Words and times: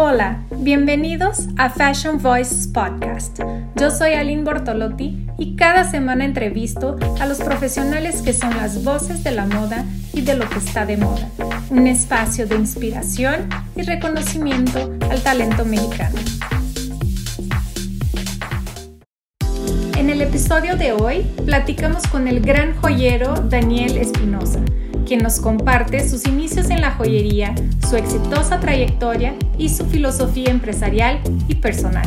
Hola, 0.00 0.44
bienvenidos 0.52 1.48
a 1.56 1.70
Fashion 1.70 2.22
Voices 2.22 2.68
Podcast. 2.68 3.40
Yo 3.74 3.90
soy 3.90 4.12
Aline 4.12 4.44
Bortolotti 4.44 5.26
y 5.38 5.56
cada 5.56 5.82
semana 5.82 6.24
entrevisto 6.24 6.94
a 7.20 7.26
los 7.26 7.38
profesionales 7.38 8.22
que 8.22 8.32
son 8.32 8.56
las 8.56 8.84
voces 8.84 9.24
de 9.24 9.32
la 9.32 9.46
moda 9.46 9.84
y 10.12 10.20
de 10.20 10.36
lo 10.36 10.48
que 10.48 10.58
está 10.58 10.86
de 10.86 10.98
moda. 10.98 11.28
Un 11.70 11.88
espacio 11.88 12.46
de 12.46 12.54
inspiración 12.54 13.48
y 13.74 13.82
reconocimiento 13.82 14.88
al 15.10 15.20
talento 15.20 15.64
mexicano. 15.64 16.14
En 19.96 20.10
el 20.10 20.22
episodio 20.22 20.76
de 20.76 20.92
hoy 20.92 21.26
platicamos 21.44 22.06
con 22.06 22.28
el 22.28 22.40
gran 22.40 22.76
joyero 22.76 23.34
Daniel 23.34 23.98
Espinosa 23.98 24.60
quien 25.08 25.22
nos 25.22 25.40
comparte 25.40 26.06
sus 26.06 26.26
inicios 26.26 26.68
en 26.68 26.82
la 26.82 26.90
joyería, 26.90 27.54
su 27.88 27.96
exitosa 27.96 28.60
trayectoria 28.60 29.34
y 29.56 29.70
su 29.70 29.86
filosofía 29.86 30.50
empresarial 30.50 31.18
y 31.48 31.54
personal. 31.54 32.06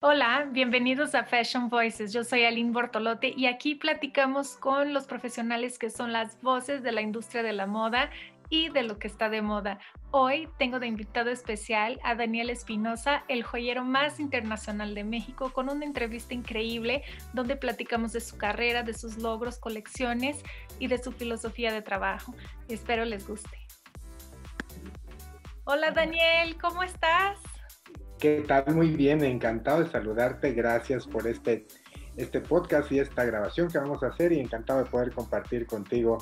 Hola, 0.00 0.48
bienvenidos 0.50 1.14
a 1.14 1.24
Fashion 1.24 1.68
Voices. 1.68 2.14
Yo 2.14 2.24
soy 2.24 2.44
Aline 2.44 2.70
Bortolote 2.70 3.34
y 3.36 3.44
aquí 3.44 3.74
platicamos 3.74 4.56
con 4.56 4.94
los 4.94 5.06
profesionales 5.06 5.78
que 5.78 5.90
son 5.90 6.14
las 6.14 6.40
voces 6.40 6.82
de 6.82 6.92
la 6.92 7.02
industria 7.02 7.42
de 7.42 7.52
la 7.52 7.66
moda 7.66 8.08
y 8.48 8.68
de 8.70 8.82
lo 8.82 8.98
que 8.98 9.08
está 9.08 9.28
de 9.28 9.42
moda. 9.42 9.78
Hoy 10.10 10.48
tengo 10.58 10.78
de 10.78 10.86
invitado 10.86 11.30
especial 11.30 11.98
a 12.04 12.14
Daniel 12.14 12.50
Espinosa, 12.50 13.24
el 13.28 13.42
joyero 13.42 13.84
más 13.84 14.20
internacional 14.20 14.94
de 14.94 15.04
México, 15.04 15.52
con 15.52 15.68
una 15.68 15.84
entrevista 15.84 16.34
increíble 16.34 17.02
donde 17.32 17.56
platicamos 17.56 18.12
de 18.12 18.20
su 18.20 18.36
carrera, 18.36 18.82
de 18.82 18.94
sus 18.94 19.18
logros, 19.18 19.58
colecciones 19.58 20.42
y 20.78 20.86
de 20.88 20.98
su 20.98 21.12
filosofía 21.12 21.72
de 21.72 21.82
trabajo. 21.82 22.34
Espero 22.68 23.04
les 23.04 23.26
guste. 23.26 23.58
Hola 25.64 25.90
Daniel, 25.90 26.56
¿cómo 26.60 26.82
estás? 26.82 27.38
¿Qué 28.18 28.44
tal? 28.46 28.74
Muy 28.74 28.90
bien, 28.90 29.22
encantado 29.22 29.82
de 29.82 29.90
saludarte. 29.90 30.52
Gracias 30.52 31.06
por 31.06 31.26
este 31.26 31.66
este 32.16 32.40
podcast 32.40 32.90
y 32.92 32.98
esta 32.98 33.24
grabación 33.24 33.70
que 33.70 33.78
vamos 33.78 34.02
a 34.02 34.08
hacer 34.08 34.32
y 34.32 34.40
encantado 34.40 34.82
de 34.82 34.90
poder 34.90 35.12
compartir 35.12 35.66
contigo. 35.66 36.18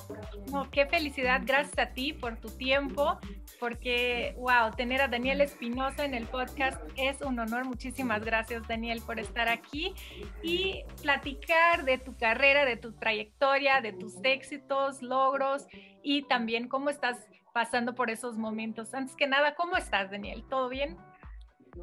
qué 0.71 0.87
felicidad, 0.87 1.43
gracias 1.45 1.79
a 1.79 1.93
ti 1.93 2.13
por 2.13 2.37
tu 2.37 2.49
tiempo, 2.49 3.19
porque, 3.61 4.35
wow, 4.37 4.73
tener 4.77 5.01
a 5.01 5.09
Daniel 5.09 5.41
Espinosa 5.41 6.05
en 6.05 6.15
el 6.15 6.27
podcast 6.27 6.81
es 6.97 7.21
un 7.21 7.39
honor. 7.39 7.65
Muchísimas 7.65 8.25
gracias, 8.25 8.67
Daniel, 8.67 9.03
por 9.07 9.21
estar 9.21 9.49
aquí 9.49 9.95
y 10.43 10.85
platicar 11.03 11.85
de 11.85 11.99
tu 11.99 12.17
carrera, 12.17 12.65
de 12.65 12.77
tu 12.77 12.93
trayectoria, 12.93 13.81
de 13.81 13.93
tus 13.93 14.17
éxitos, 14.25 15.03
logros 15.03 15.67
y 16.03 16.23
también 16.23 16.69
cómo 16.69 16.91
estás 16.91 17.19
pasando 17.53 17.95
por 17.95 18.11
esos 18.11 18.37
momentos. 18.37 18.95
Antes 18.95 19.15
que 19.15 19.29
nada, 19.29 19.55
¿cómo 19.55 19.77
estás, 19.77 20.11
Daniel? 20.11 20.45
¿Todo 20.51 20.69
bien? 20.69 20.97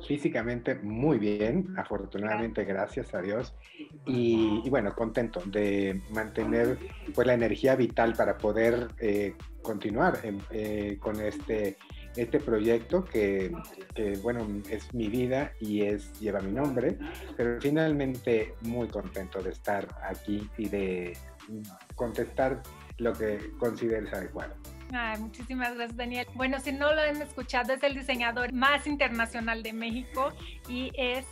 Físicamente 0.08 0.76
muy 0.76 1.18
bien, 1.18 1.74
afortunadamente, 1.78 2.66
gracias 2.66 3.14
a 3.14 3.22
Dios. 3.22 3.54
Y, 4.06 4.70
bueno, 4.70 4.94
contento 4.96 5.42
de 5.46 6.02
mantener 6.12 6.78
pues, 7.14 7.28
la 7.28 7.34
energía 7.34 7.76
vital 7.76 8.14
para 8.14 8.38
poder 8.38 8.88
eh, 9.00 9.36
continuar 9.62 10.20
eh, 10.52 10.98
con 11.00 11.20
este, 11.22 11.78
este 12.16 12.40
proyecto 12.40 13.06
que, 13.06 13.52
bueno, 14.24 14.48
es 14.70 14.94
mi 14.94 15.08
vida 15.08 15.54
y 15.60 15.82
es, 15.82 16.20
lleva 16.20 16.42
mi 16.42 16.52
nombre, 16.52 16.98
pero 17.38 17.60
finalmente 17.62 18.56
muy 18.62 18.88
contento 18.88 19.42
de 19.42 19.52
estar 19.52 19.88
aquí 20.04 20.50
y 20.58 20.70
de 20.70 21.18
contestar 21.96 22.62
lo 22.98 23.14
que 23.14 23.52
consideres 23.58 24.14
adecuado 24.14 24.54
muchísimas 25.20 25.76
gracias, 25.76 25.98
Daniel. 25.98 26.28
Bueno, 26.36 26.60
si 26.60 26.72
no 26.72 26.94
lo 26.94 27.02
han 27.02 27.22
escuchado, 27.22 27.74
es 27.74 27.84
el 27.84 27.96
diseñador 27.96 28.54
más 28.54 28.88
internacional 28.88 29.64
de 29.64 29.74
México 29.74 30.32
y 30.68 30.92
es, 30.96 31.26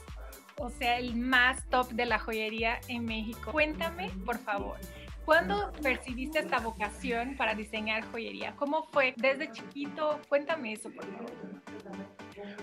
o 0.58 0.70
sea, 0.70 0.98
el 0.98 1.16
más 1.16 1.68
top 1.70 1.90
de 1.92 2.06
la 2.06 2.20
joyería 2.20 2.80
en 2.88 3.06
México. 3.06 3.52
Cuéntame, 3.52 4.12
por 4.26 4.38
favor. 4.38 4.78
¿Cuándo 5.26 5.72
percibiste 5.84 6.40
esta 6.40 6.60
vocación 6.60 7.36
para 7.38 7.54
diseñar 7.54 8.04
joyería? 8.12 8.56
¿Cómo 8.56 8.88
fue 8.92 9.14
desde 9.18 9.52
chiquito? 9.52 10.20
Cuéntame 10.28 10.74
eso, 10.74 10.90
por 10.90 11.06
favor. 11.06 11.32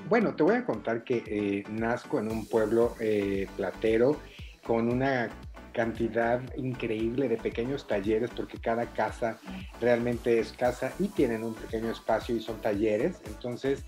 Bueno, 0.09 0.35
te 0.35 0.43
voy 0.43 0.57
a 0.57 0.65
contar 0.65 1.05
que 1.05 1.23
eh, 1.27 1.65
nazco 1.71 2.19
en 2.19 2.31
un 2.31 2.47
pueblo 2.47 2.97
eh, 2.99 3.47
platero 3.57 4.21
con 4.67 4.93
una 4.93 5.31
cantidad 5.77 6.41
increíble 6.57 7.29
de 7.29 7.37
pequeños 7.37 7.87
talleres 7.87 8.31
porque 8.35 8.59
cada 8.59 8.87
casa 8.95 9.39
realmente 9.79 10.39
es 10.39 10.55
casa 10.55 10.91
y 10.99 11.09
tienen 11.09 11.45
un 11.45 11.55
pequeño 11.55 11.91
espacio 11.91 12.35
y 12.35 12.41
son 12.41 12.63
talleres. 12.63 13.21
Entonces, 13.27 13.85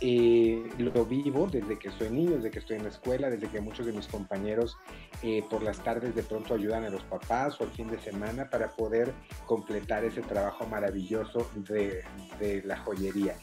eh, 0.00 0.68
lo 0.78 1.06
vivo 1.06 1.46
desde 1.46 1.78
que 1.78 1.92
soy 1.92 2.10
niño, 2.10 2.32
desde 2.32 2.50
que 2.50 2.58
estoy 2.58 2.76
en 2.78 2.82
la 2.82 2.88
escuela, 2.88 3.30
desde 3.30 3.46
que 3.46 3.60
muchos 3.60 3.86
de 3.86 3.92
mis 3.92 4.08
compañeros 4.08 4.76
eh, 5.22 5.44
por 5.48 5.62
las 5.62 5.78
tardes 5.78 6.12
de 6.16 6.24
pronto 6.24 6.54
ayudan 6.54 6.84
a 6.84 6.90
los 6.90 7.04
papás 7.04 7.60
o 7.60 7.64
el 7.64 7.70
fin 7.70 7.88
de 7.88 8.00
semana 8.00 8.50
para 8.50 8.74
poder 8.74 9.12
completar 9.46 10.04
ese 10.04 10.22
trabajo 10.22 10.66
maravilloso 10.66 11.48
de, 11.54 12.02
de 12.40 12.62
la 12.64 12.78
joyería. 12.78 13.36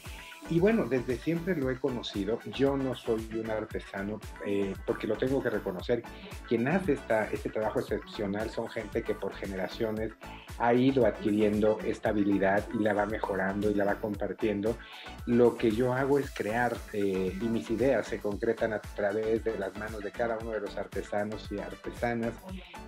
Y 0.50 0.59
bueno, 0.59 0.85
desde 0.85 1.17
siempre 1.17 1.56
lo 1.56 1.72
he 1.72 1.79
conocido. 1.79 2.39
Yo 2.53 2.78
no 2.78 2.94
soy 2.94 3.28
un 3.33 3.50
artesano 3.50 4.19
eh, 4.45 4.73
porque 4.85 5.07
lo 5.07 5.17
tengo 5.17 5.41
que 5.41 5.50
reconocer. 5.50 6.03
Quien 6.47 6.67
hace 6.67 6.94
esta, 6.94 7.25
este 7.31 7.50
trabajo 7.50 7.79
excepcional 7.79 8.51
son 8.51 8.69
gente 8.69 9.01
que 9.01 9.16
por 9.16 9.34
generaciones 9.34 10.11
ha 10.59 10.73
ido 10.73 11.05
adquiriendo 11.05 11.79
esta 11.84 12.09
habilidad 12.09 12.63
y 12.73 12.84
la 12.84 12.94
va 12.94 13.07
mejorando 13.07 13.72
y 13.72 13.73
la 13.73 13.85
va 13.85 13.95
compartiendo. 13.95 14.78
Lo 15.25 15.57
que 15.57 15.72
yo 15.72 15.94
hago 15.94 16.19
es 16.19 16.29
crear 16.29 16.78
eh, 16.94 17.35
y 17.41 17.45
mis 17.45 17.69
ideas 17.72 18.07
se 18.07 18.19
concretan 18.19 18.73
a 18.73 18.79
través 18.79 19.44
de 19.44 19.57
las 19.57 19.75
manos 19.78 20.03
de 20.03 20.11
cada 20.11 20.38
uno 20.38 20.51
de 20.51 20.61
los 20.61 20.78
artesanos 20.78 21.51
y 21.51 21.59
artesanas 21.59 22.34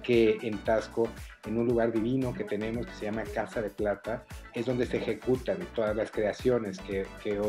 que 0.03 0.37
en 0.43 0.59
Tasco, 0.59 1.09
en 1.45 1.57
un 1.57 1.67
lugar 1.67 1.91
divino 1.91 2.33
que 2.33 2.43
tenemos 2.43 2.85
que 2.85 2.93
se 2.93 3.05
llama 3.05 3.23
Casa 3.33 3.61
de 3.61 3.69
Plata, 3.69 4.23
es 4.53 4.65
donde 4.65 4.85
se 4.85 4.97
ejecutan 4.97 5.57
todas 5.75 5.95
las 5.95 6.11
creaciones 6.11 6.79
que, 6.79 7.05
que 7.23 7.39
hoy 7.39 7.46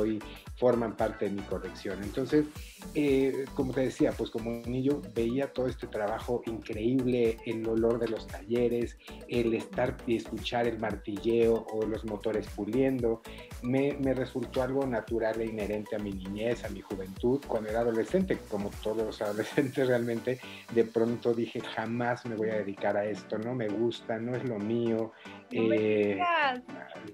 forman 0.57 0.97
parte 0.97 1.27
de 1.27 1.31
mi 1.33 1.43
colección. 1.43 2.03
Entonces, 2.03 2.47
eh, 2.95 3.45
como 3.55 3.73
te 3.73 3.83
decía, 3.83 4.13
pues 4.13 4.31
como 4.31 4.51
niño 4.67 5.01
veía 5.15 5.53
todo 5.53 5.67
este 5.67 5.87
trabajo 5.87 6.43
increíble, 6.47 7.37
el 7.47 7.67
olor 7.67 7.99
de 7.99 8.09
los 8.09 8.27
talleres, 8.27 8.97
el 9.29 9.55
estar 9.55 9.97
y 10.07 10.17
escuchar 10.17 10.67
el 10.67 10.79
martilleo 10.79 11.67
o 11.73 11.87
los 11.87 12.05
motores 12.05 12.49
puliendo, 12.49 13.23
me, 13.63 13.97
me 14.01 14.15
resultó 14.15 14.63
algo 14.63 14.87
natural 14.87 15.41
e 15.41 15.47
inherente 15.47 15.97
a 15.97 15.99
mi 15.99 16.11
niñez, 16.11 16.65
a 16.65 16.69
mi 16.71 16.81
juventud. 16.81 17.41
Cuando 17.47 17.71
era 17.71 17.81
adolescente, 17.81 18.39
como 18.49 18.71
todos 18.83 18.99
los 18.99 19.23
adolescentes 19.23 19.87
realmente, 19.87 20.41
de 20.75 20.85
pronto 20.85 21.35
dije, 21.35 21.61
jamás 21.61 22.27
me 22.27 22.35
voy 22.35 22.51
a 22.51 22.55
dedicar 22.55 22.97
a 22.97 23.05
esto, 23.05 23.39
no 23.39 23.55
me 23.55 23.69
gusta, 23.69 24.19
no 24.19 24.35
es 24.35 24.45
lo 24.45 24.59
mío. 24.59 25.13
Eh, 25.51 26.19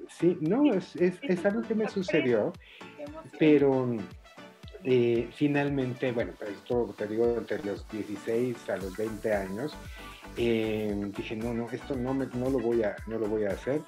sí, 0.08 0.36
no, 0.40 0.72
es, 0.72 0.96
es, 0.96 1.18
es 1.22 1.44
algo 1.44 1.62
que 1.62 1.74
me 1.74 1.88
sucedió. 1.88 2.52
Pero 3.38 3.96
eh, 4.84 5.28
finalmente, 5.32 6.12
bueno, 6.12 6.32
pues 6.38 6.50
esto 6.50 6.94
te 6.96 7.06
digo, 7.06 7.36
entre 7.38 7.62
los 7.64 7.88
16 7.88 8.68
a 8.70 8.76
los 8.76 8.96
20 8.96 9.34
años, 9.34 9.74
eh, 10.36 10.94
dije, 11.16 11.36
no, 11.36 11.54
no, 11.54 11.70
esto 11.70 11.96
no, 11.96 12.12
me, 12.12 12.26
no, 12.26 12.50
lo 12.50 12.58
voy 12.58 12.82
a, 12.82 12.96
no 13.06 13.18
lo 13.18 13.26
voy 13.26 13.44
a 13.44 13.50
hacer. 13.50 13.80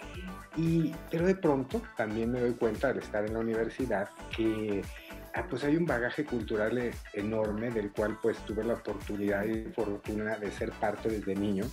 Y, 0.56 0.92
pero 1.10 1.26
de 1.26 1.34
pronto 1.34 1.82
también 1.96 2.32
me 2.32 2.40
doy 2.40 2.52
cuenta 2.52 2.88
al 2.88 2.98
estar 2.98 3.26
en 3.26 3.34
la 3.34 3.40
universidad 3.40 4.08
que 4.34 4.82
ah, 5.36 5.46
pues 5.48 5.64
hay 5.64 5.76
un 5.76 5.86
bagaje 5.86 6.24
cultural 6.24 6.78
e, 6.78 6.92
enorme 7.14 7.70
del 7.70 7.92
cual 7.92 8.18
pues 8.20 8.38
tuve 8.46 8.64
la 8.64 8.74
oportunidad 8.74 9.44
y 9.44 9.64
fortuna 9.72 10.36
de 10.38 10.50
ser 10.50 10.72
parte 10.72 11.08
desde 11.08 11.34
niño 11.34 11.64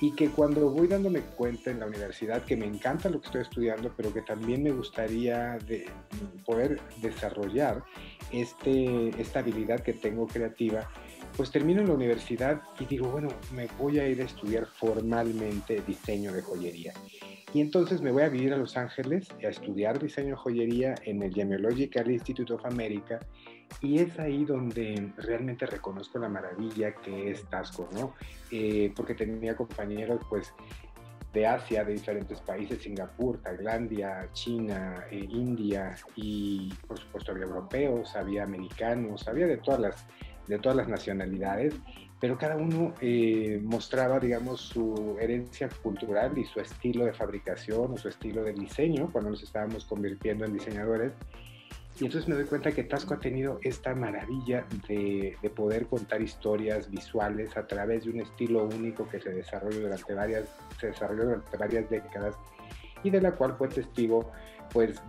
y 0.00 0.12
que 0.12 0.28
cuando 0.28 0.70
voy 0.70 0.86
dándome 0.86 1.20
cuenta 1.20 1.70
en 1.70 1.80
la 1.80 1.86
universidad 1.86 2.44
que 2.44 2.56
me 2.56 2.66
encanta 2.66 3.08
lo 3.08 3.20
que 3.20 3.26
estoy 3.26 3.42
estudiando, 3.42 3.92
pero 3.96 4.12
que 4.12 4.22
también 4.22 4.62
me 4.62 4.70
gustaría 4.70 5.58
de 5.66 5.86
poder 6.44 6.80
desarrollar 7.00 7.82
este, 8.30 9.08
esta 9.20 9.40
habilidad 9.40 9.80
que 9.80 9.94
tengo 9.94 10.26
creativa, 10.26 10.88
pues 11.36 11.50
termino 11.50 11.80
en 11.80 11.88
la 11.88 11.94
universidad 11.94 12.62
y 12.78 12.84
digo, 12.84 13.08
bueno, 13.08 13.28
me 13.52 13.66
voy 13.78 13.98
a 13.98 14.08
ir 14.08 14.20
a 14.22 14.24
estudiar 14.24 14.66
formalmente 14.66 15.82
diseño 15.86 16.32
de 16.32 16.42
joyería. 16.42 16.92
Y 17.54 17.60
entonces 17.60 18.02
me 18.02 18.12
voy 18.12 18.22
a 18.22 18.28
vivir 18.28 18.52
a 18.52 18.56
Los 18.56 18.76
Ángeles 18.76 19.28
a 19.42 19.48
estudiar 19.48 19.98
diseño 19.98 20.30
de 20.30 20.36
joyería 20.36 20.94
en 21.04 21.22
el 21.22 21.32
Gemological 21.32 22.10
Institute 22.10 22.52
of 22.52 22.64
America 22.66 23.20
y 23.80 23.98
es 23.98 24.18
ahí 24.18 24.44
donde 24.44 25.12
realmente 25.16 25.66
reconozco 25.66 26.18
la 26.18 26.28
maravilla 26.28 26.94
que 26.94 27.30
es 27.30 27.44
Tasco, 27.44 27.88
¿no? 27.92 28.14
Eh, 28.50 28.92
porque 28.94 29.14
tenía 29.14 29.56
compañeros, 29.56 30.20
pues, 30.28 30.52
de 31.32 31.46
Asia, 31.46 31.84
de 31.84 31.92
diferentes 31.92 32.40
países, 32.40 32.82
Singapur, 32.82 33.40
Tailandia, 33.42 34.28
China, 34.32 35.04
eh, 35.10 35.26
India 35.28 35.96
y 36.16 36.72
por 36.86 36.98
supuesto 36.98 37.32
había 37.32 37.44
europeos, 37.44 38.16
había 38.16 38.44
americanos, 38.44 39.28
había 39.28 39.46
de 39.46 39.58
todas 39.58 39.80
las, 39.80 40.06
de 40.46 40.58
todas 40.58 40.76
las 40.76 40.88
nacionalidades, 40.88 41.74
pero 42.20 42.36
cada 42.36 42.56
uno 42.56 42.94
eh, 43.00 43.60
mostraba, 43.62 44.18
digamos, 44.18 44.60
su 44.60 45.16
herencia 45.20 45.68
cultural 45.82 46.36
y 46.36 46.44
su 46.44 46.60
estilo 46.60 47.04
de 47.04 47.12
fabricación 47.12 47.92
o 47.92 47.96
su 47.96 48.08
estilo 48.08 48.42
de 48.42 48.52
diseño 48.52 49.08
cuando 49.12 49.30
nos 49.30 49.42
estábamos 49.42 49.84
convirtiendo 49.84 50.44
en 50.44 50.52
diseñadores. 50.52 51.12
Y 52.00 52.04
entonces 52.04 52.28
me 52.28 52.36
doy 52.36 52.44
cuenta 52.44 52.72
que 52.72 52.84
Tasco 52.84 53.14
ha 53.14 53.18
tenido 53.18 53.58
esta 53.62 53.94
maravilla 53.94 54.64
de, 54.88 55.36
de, 55.40 55.50
poder 55.50 55.86
contar 55.86 56.22
historias 56.22 56.90
visuales 56.90 57.56
a 57.56 57.66
través 57.66 58.04
de 58.04 58.10
un 58.10 58.20
estilo 58.20 58.64
único 58.64 59.08
que 59.08 59.20
se 59.20 59.30
desarrolló 59.30 59.80
durante 59.80 60.14
varias, 60.14 60.48
se 60.80 60.88
desarrolló 60.88 61.24
durante 61.24 61.56
varias 61.56 61.90
décadas 61.90 62.36
y 63.02 63.10
de 63.10 63.20
la 63.20 63.32
cual 63.32 63.54
fue 63.56 63.68
testigo 63.68 64.30
pues 64.72 65.00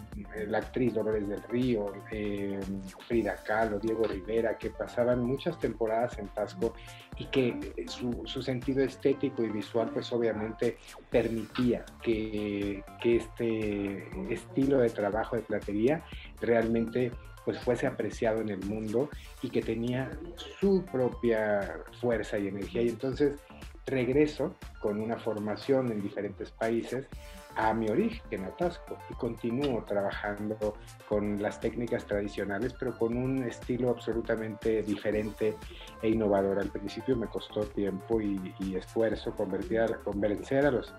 la 0.47 0.59
actriz 0.59 0.93
Dolores 0.93 1.27
del 1.27 1.41
Río, 1.43 1.93
eh, 2.11 2.59
Frida 3.07 3.35
Kahlo, 3.35 3.79
Diego 3.79 4.03
Rivera, 4.03 4.57
que 4.57 4.69
pasaban 4.69 5.23
muchas 5.23 5.57
temporadas 5.59 6.17
en 6.17 6.27
Tasco 6.29 6.73
y 7.17 7.25
que 7.25 7.73
su, 7.87 8.23
su 8.25 8.41
sentido 8.41 8.83
estético 8.83 9.43
y 9.43 9.49
visual 9.49 9.89
pues 9.93 10.11
obviamente 10.11 10.77
permitía 11.09 11.85
que, 12.01 12.83
que, 13.01 13.15
este 13.17 14.33
estilo 14.33 14.79
de 14.79 14.89
trabajo 14.89 15.35
de 15.35 15.41
platería 15.41 16.03
realmente 16.39 17.11
pues 17.45 17.57
fuese 17.59 17.87
apreciado 17.87 18.41
en 18.41 18.49
el 18.49 18.63
mundo 18.65 19.09
y 19.41 19.49
que 19.49 19.61
tenía 19.61 20.11
su 20.59 20.85
propia 20.85 21.79
fuerza 21.99 22.37
y 22.37 22.47
energía. 22.47 22.81
Y 22.81 22.89
entonces 22.89 23.39
regreso 23.85 24.55
con 24.79 25.01
una 25.01 25.17
formación 25.17 25.91
en 25.91 26.01
diferentes 26.01 26.51
países 26.51 27.07
a 27.55 27.73
mi 27.73 27.89
origen, 27.89 28.45
a 28.45 28.55
Tasco, 28.55 28.97
y 29.09 29.13
continúo 29.15 29.83
trabajando 29.85 30.75
con 31.07 31.41
las 31.41 31.59
técnicas 31.59 32.05
tradicionales, 32.05 32.73
pero 32.73 32.97
con 32.97 33.17
un 33.17 33.43
estilo 33.43 33.89
absolutamente 33.89 34.81
diferente 34.83 35.55
e 36.01 36.09
innovador. 36.09 36.59
Al 36.59 36.69
principio 36.69 37.15
me 37.15 37.27
costó 37.27 37.61
tiempo 37.61 38.21
y, 38.21 38.53
esfuerzo 38.75 39.35
convertir, 39.35 39.97
convencer 40.03 40.65
a 40.65 40.71
los, 40.71 40.93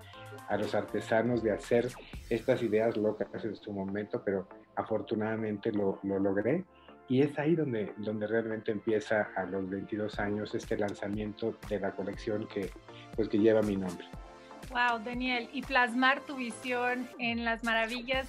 a 0.49 0.57
los 0.57 0.75
artesanos 0.75 1.43
de 1.43 1.53
hacer 1.53 1.89
estas 2.29 2.63
ideas 2.63 2.97
locas 2.97 3.45
en 3.45 3.57
su 3.57 3.73
momento, 3.73 4.23
pero 4.25 4.49
afortunadamente 4.77 5.73
lo, 5.73 5.99
lo 6.03 6.19
logré. 6.19 6.65
Y 7.09 7.23
es 7.23 7.37
ahí 7.39 7.57
donde, 7.57 7.93
donde 7.97 8.27
realmente 8.27 8.71
empieza 8.71 9.31
a 9.35 9.45
los 9.45 9.69
22 9.69 10.21
años 10.21 10.55
este 10.55 10.77
lanzamiento 10.77 11.57
de 11.69 11.81
la 11.81 11.91
colección 11.93 12.47
que, 12.47 12.71
pues, 13.17 13.29
que 13.29 13.39
lleva 13.39 13.63
mi 13.63 13.77
nombre. 13.77 14.07
Wow, 14.71 15.01
Daniel, 15.05 15.49
y 15.53 15.63
plasmar 15.63 16.21
tu 16.21 16.37
visión 16.37 17.09
en 17.19 17.45
las 17.45 17.65
maravillas 17.65 18.29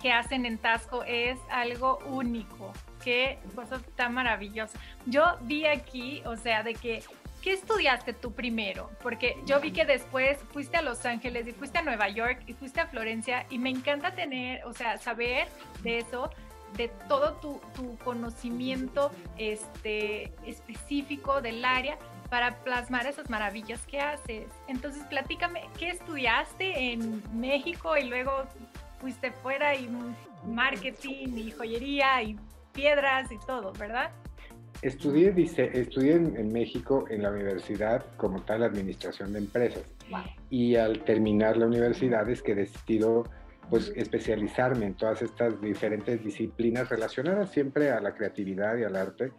que 0.00 0.12
hacen 0.12 0.46
en 0.46 0.58
Tasco 0.58 1.02
es 1.04 1.38
algo 1.50 1.98
único. 2.06 2.72
Qué 3.02 3.38
cosa 3.54 3.80
tan 3.96 4.14
maravillosa. 4.14 4.78
Yo 5.06 5.24
vi 5.42 5.66
aquí, 5.66 6.22
o 6.24 6.36
sea, 6.36 6.62
de 6.62 6.74
que 6.74 7.02
¿qué 7.42 7.52
estudiaste 7.52 8.12
tú 8.12 8.32
primero? 8.32 8.90
Porque 9.02 9.36
yo 9.44 9.60
vi 9.60 9.72
que 9.72 9.84
después 9.84 10.38
fuiste 10.52 10.76
a 10.76 10.82
Los 10.82 11.04
Ángeles 11.04 11.48
y 11.48 11.52
fuiste 11.52 11.78
a 11.78 11.82
Nueva 11.82 12.08
York 12.08 12.42
y 12.46 12.52
fuiste 12.52 12.80
a 12.80 12.86
Florencia 12.86 13.46
y 13.50 13.58
me 13.58 13.70
encanta 13.70 14.14
tener, 14.14 14.64
o 14.64 14.72
sea, 14.72 14.98
saber 14.98 15.48
de 15.82 15.98
eso, 15.98 16.30
de 16.76 16.88
todo 17.08 17.34
tu, 17.34 17.60
tu 17.74 17.98
conocimiento 17.98 19.10
este, 19.36 20.32
específico 20.46 21.40
del 21.40 21.64
área 21.64 21.98
para 22.32 22.64
plasmar 22.64 23.06
esas 23.06 23.28
maravillas 23.28 23.84
que 23.86 24.00
haces. 24.00 24.46
Entonces, 24.66 25.02
platícame, 25.10 25.68
¿qué 25.78 25.90
estudiaste 25.90 26.92
en 26.92 27.22
México 27.38 27.94
y 27.94 28.04
luego 28.04 28.32
fuiste 29.02 29.32
fuera 29.32 29.74
y 29.74 29.86
marketing 30.46 31.36
y 31.36 31.50
joyería 31.50 32.22
y 32.22 32.38
piedras 32.72 33.30
y 33.30 33.36
todo, 33.46 33.74
¿verdad? 33.74 34.12
Estudié, 34.80 35.32
dice, 35.32 35.78
estudié 35.78 36.14
en, 36.14 36.50
México 36.50 37.04
en 37.10 37.22
la 37.22 37.30
universidad 37.30 38.02
como 38.16 38.40
tal 38.40 38.62
administración 38.62 39.34
de 39.34 39.40
empresas. 39.40 39.84
Y 40.48 40.76
al 40.76 41.04
terminar 41.04 41.58
la 41.58 41.66
universidad 41.66 42.26
es 42.30 42.40
que 42.40 42.54
decido 42.54 43.24
pues 43.68 43.92
especializarme 43.94 44.86
en 44.86 44.94
todas 44.94 45.20
estas 45.20 45.60
diferentes 45.60 46.24
disciplinas 46.24 46.88
relacionadas 46.88 47.50
siempre 47.50 47.90
a 47.90 48.00
la 48.00 48.14
creatividad 48.14 48.78
y 48.78 48.84
al 48.84 48.96
arte 48.96 49.32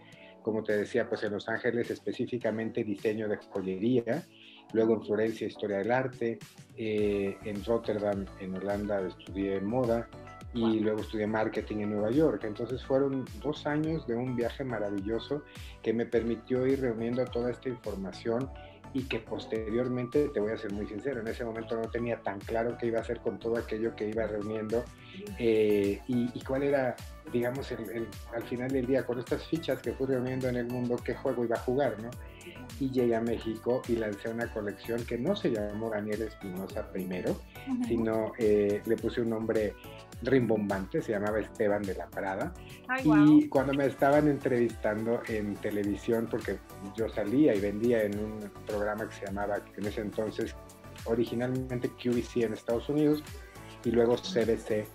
como 0.43 0.63
te 0.63 0.77
decía, 0.77 1.07
pues 1.07 1.23
en 1.23 1.33
Los 1.33 1.47
Ángeles 1.49 1.89
específicamente 1.89 2.83
diseño 2.83 3.27
de 3.27 3.37
joyería, 3.37 4.27
luego 4.73 4.95
en 4.95 5.01
Florencia 5.03 5.47
historia 5.47 5.77
del 5.77 5.91
arte, 5.91 6.37
eh, 6.77 7.37
en 7.43 7.63
Rotterdam, 7.63 8.25
en 8.39 8.55
Holanda 8.55 9.01
estudié 9.07 9.59
moda 9.61 10.07
y 10.53 10.79
luego 10.79 11.01
estudié 11.01 11.25
marketing 11.25 11.77
en 11.77 11.91
Nueva 11.91 12.11
York. 12.11 12.43
Entonces 12.43 12.83
fueron 12.85 13.25
dos 13.41 13.65
años 13.65 14.05
de 14.05 14.15
un 14.15 14.35
viaje 14.35 14.63
maravilloso 14.63 15.43
que 15.81 15.93
me 15.93 16.05
permitió 16.05 16.67
ir 16.67 16.81
reuniendo 16.81 17.25
toda 17.25 17.49
esta 17.51 17.69
información 17.69 18.49
y 18.93 19.03
que 19.03 19.19
posteriormente, 19.19 20.29
te 20.29 20.39
voy 20.39 20.51
a 20.51 20.57
ser 20.57 20.71
muy 20.71 20.85
sincero, 20.85 21.21
en 21.21 21.27
ese 21.27 21.43
momento 21.43 21.75
no 21.75 21.89
tenía 21.89 22.21
tan 22.21 22.39
claro 22.39 22.77
qué 22.77 22.87
iba 22.87 22.99
a 22.99 23.01
hacer 23.01 23.19
con 23.21 23.39
todo 23.39 23.57
aquello 23.57 23.95
que 23.95 24.07
iba 24.07 24.27
reuniendo 24.27 24.83
eh, 25.39 25.99
y, 26.07 26.43
cuál 26.43 26.63
era, 26.63 26.95
digamos, 27.31 27.71
el, 27.71 28.07
al 28.33 28.43
final 28.43 28.69
del 28.69 28.85
día, 28.85 29.05
con 29.05 29.19
estas 29.19 29.47
fichas 29.47 29.79
que 29.79 29.93
fui 29.93 30.07
reuniendo 30.07 30.47
en 30.47 30.57
el 30.57 30.67
mundo, 30.67 30.97
qué 31.03 31.15
juego 31.15 31.43
iba 31.43 31.55
a 31.55 31.59
jugar, 31.59 32.01
¿no? 32.01 32.09
Y 32.79 32.91
llegué 32.91 33.15
a 33.15 33.21
México 33.21 33.81
y 33.87 33.95
lancé 33.95 34.29
una 34.29 34.51
colección 34.51 35.03
que 35.05 35.17
no 35.17 35.35
se 35.35 35.51
llamó 35.51 35.89
Daniel 35.89 36.23
Espinosa 36.23 36.91
primero, 36.91 37.41
sino 37.87 38.31
eh, 38.37 38.81
le 38.85 38.95
puse 38.97 39.21
un 39.21 39.29
nombre 39.29 39.73
rimbombante, 40.25 41.01
se 41.01 41.11
llamaba 41.11 41.39
Esteban 41.39 41.81
de 41.83 41.95
la 41.95 42.07
Prada. 42.07 42.53
y 43.03 43.47
cuando 43.47 43.73
me 43.73 43.85
estaban 43.85 44.27
entrevistando 44.27 45.21
en 45.27 45.55
televisión, 45.55 46.27
porque 46.29 46.59
yo 46.95 47.09
salía 47.09 47.55
y 47.55 47.59
vendía 47.59 48.03
en 48.03 48.19
un 48.19 48.51
programa 48.65 49.07
que 49.07 49.15
se 49.15 49.25
llamaba 49.25 49.57
en 49.75 49.85
ese 49.85 50.01
entonces 50.01 50.55
originalmente 51.05 51.89
QVC 51.89 52.43
en 52.43 52.53
Estados 52.53 52.87
Unidos 52.89 53.23
y 53.83 53.91
luego 53.91 54.15
CBC 54.15 54.85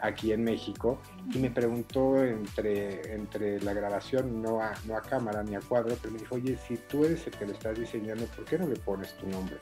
aquí 0.00 0.32
en 0.32 0.44
México 0.44 1.00
y 1.32 1.38
me 1.38 1.50
preguntó 1.50 2.22
entre, 2.22 3.14
entre 3.14 3.60
la 3.60 3.72
grabación, 3.72 4.40
no 4.40 4.60
a, 4.60 4.74
no 4.86 4.96
a 4.96 5.02
cámara 5.02 5.42
ni 5.42 5.56
a 5.56 5.60
cuadro, 5.60 5.96
pero 6.00 6.12
me 6.12 6.20
dijo, 6.20 6.36
oye, 6.36 6.56
si 6.56 6.76
tú 6.76 7.04
eres 7.04 7.26
el 7.26 7.32
que 7.32 7.46
lo 7.46 7.52
estás 7.52 7.78
diseñando, 7.78 8.24
¿por 8.26 8.44
qué 8.44 8.58
no 8.58 8.68
le 8.68 8.76
pones 8.76 9.16
tu 9.16 9.26
nombre? 9.28 9.56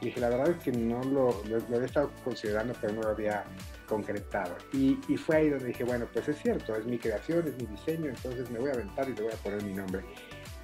Y 0.00 0.06
dije, 0.06 0.20
la 0.20 0.28
verdad 0.28 0.50
es 0.50 0.62
que 0.62 0.72
no 0.72 1.02
lo, 1.04 1.30
había 1.30 1.86
estado 1.86 2.10
considerando, 2.22 2.74
pero 2.80 2.92
no 2.92 3.02
lo 3.02 3.08
había 3.08 3.44
concretado. 3.88 4.56
Y, 4.72 4.96
fue 5.16 5.36
ahí 5.36 5.50
donde 5.50 5.66
dije, 5.66 5.84
bueno, 5.84 6.06
pues 6.12 6.28
es 6.28 6.38
cierto, 6.38 6.76
es 6.76 6.84
mi 6.84 6.98
creación, 6.98 7.46
es 7.46 7.56
mi 7.56 7.66
diseño, 7.66 8.10
entonces 8.10 8.50
me 8.50 8.58
voy 8.58 8.70
a 8.70 8.74
aventar 8.74 9.08
y 9.08 9.14
le 9.14 9.22
voy 9.22 9.32
a 9.32 9.36
poner 9.36 9.62
mi 9.62 9.72
nombre. 9.72 10.04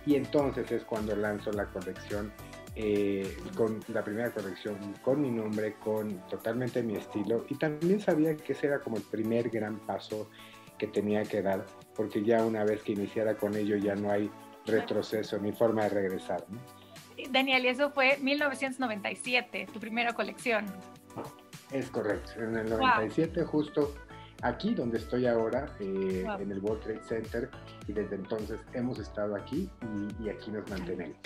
Y 0.04 0.16
entonces 0.16 0.70
es 0.70 0.84
cuando 0.84 1.16
lanzo 1.16 1.50
la 1.52 1.66
colección, 1.66 2.32
eh, 2.74 3.36
con 3.54 3.80
la 3.88 4.02
primera 4.02 4.30
colección 4.30 4.76
con 5.02 5.20
mi 5.20 5.30
nombre, 5.30 5.76
con 5.82 6.26
totalmente 6.28 6.82
mi 6.82 6.96
estilo. 6.96 7.46
Y 7.48 7.54
también 7.56 8.00
sabía 8.00 8.36
que 8.36 8.52
ese 8.52 8.66
era 8.66 8.80
como 8.80 8.96
el 8.96 9.02
primer 9.02 9.48
gran 9.48 9.78
paso 9.80 10.28
que 10.78 10.88
tenía 10.88 11.22
que 11.22 11.42
dar, 11.42 11.64
porque 11.94 12.22
ya 12.22 12.44
una 12.44 12.64
vez 12.64 12.82
que 12.82 12.92
iniciara 12.92 13.36
con 13.36 13.54
ello 13.54 13.76
ya 13.76 13.94
no 13.94 14.10
hay 14.10 14.30
retroceso 14.66 15.38
ni 15.38 15.52
forma 15.52 15.84
de 15.84 15.90
regresar. 15.90 16.44
Daniel, 17.30 17.64
y 17.64 17.68
eso 17.68 17.90
fue 17.90 18.18
1997, 18.18 19.68
tu 19.72 19.80
primera 19.80 20.12
colección. 20.12 20.66
Es 21.70 21.90
correcto, 21.90 22.32
en 22.38 22.56
el 22.56 22.70
97 22.70 23.44
justo 23.44 23.94
aquí 24.42 24.74
donde 24.74 24.98
estoy 24.98 25.26
ahora, 25.26 25.74
eh, 25.80 26.26
en 26.40 26.50
el 26.50 26.58
World 26.58 26.82
Trade 26.82 27.02
Center, 27.02 27.50
y 27.86 27.92
desde 27.92 28.16
entonces 28.16 28.60
hemos 28.74 28.98
estado 28.98 29.36
aquí 29.36 29.70
y, 29.82 30.24
y 30.24 30.28
aquí 30.28 30.50
nos 30.50 30.68
mantenemos. 30.68 31.16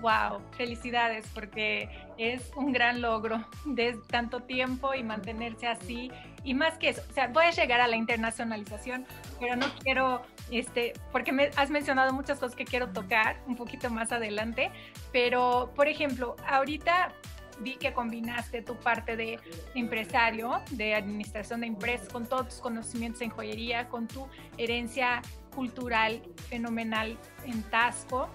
Wow, 0.00 0.40
felicidades 0.56 1.26
porque 1.34 1.90
es 2.16 2.50
un 2.56 2.72
gran 2.72 3.02
logro 3.02 3.44
de 3.66 3.98
tanto 4.08 4.40
tiempo 4.40 4.94
y 4.94 5.02
mantenerse 5.02 5.66
así. 5.66 6.10
Y 6.44 6.54
más 6.54 6.78
que 6.78 6.90
eso, 6.90 7.02
o 7.08 7.12
sea, 7.12 7.28
voy 7.28 7.44
a 7.44 7.50
llegar 7.50 7.80
a 7.80 7.86
la 7.86 7.96
internacionalización, 7.96 9.06
pero 9.38 9.56
no 9.56 9.66
quiero, 9.82 10.22
este, 10.50 10.94
porque 11.12 11.32
me 11.32 11.50
has 11.56 11.70
mencionado 11.70 12.12
muchas 12.12 12.38
cosas 12.38 12.56
que 12.56 12.64
quiero 12.64 12.88
tocar 12.88 13.36
un 13.46 13.56
poquito 13.56 13.90
más 13.90 14.10
adelante, 14.12 14.70
pero 15.12 15.72
por 15.74 15.88
ejemplo, 15.88 16.36
ahorita 16.48 17.12
vi 17.60 17.76
que 17.76 17.92
combinaste 17.92 18.62
tu 18.62 18.74
parte 18.76 19.16
de 19.16 19.38
empresario, 19.74 20.60
de 20.70 20.94
administración 20.94 21.60
de 21.60 21.66
empresas, 21.66 22.08
con 22.08 22.26
todos 22.26 22.48
tus 22.48 22.60
conocimientos 22.60 23.20
en 23.20 23.30
joyería, 23.30 23.88
con 23.88 24.08
tu 24.08 24.26
herencia 24.56 25.22
cultural 25.54 26.22
fenomenal 26.48 27.18
en 27.44 27.62
Tasco 27.64 28.28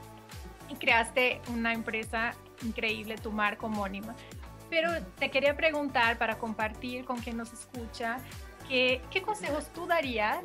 y 0.70 0.76
creaste 0.76 1.42
una 1.54 1.74
empresa 1.74 2.34
increíble, 2.64 3.16
tu 3.18 3.32
marca 3.32 3.66
homónima. 3.66 4.16
Pero 4.70 4.90
te 5.20 5.30
quería 5.30 5.56
preguntar 5.56 6.18
para 6.18 6.38
compartir 6.38 7.06
con 7.06 7.18
quien 7.18 7.38
nos 7.38 7.54
escucha, 7.54 8.18
que, 8.68 9.02
¿qué 9.12 9.22
consejos 9.22 9.68
tú 9.74 9.86
darías 9.86 10.40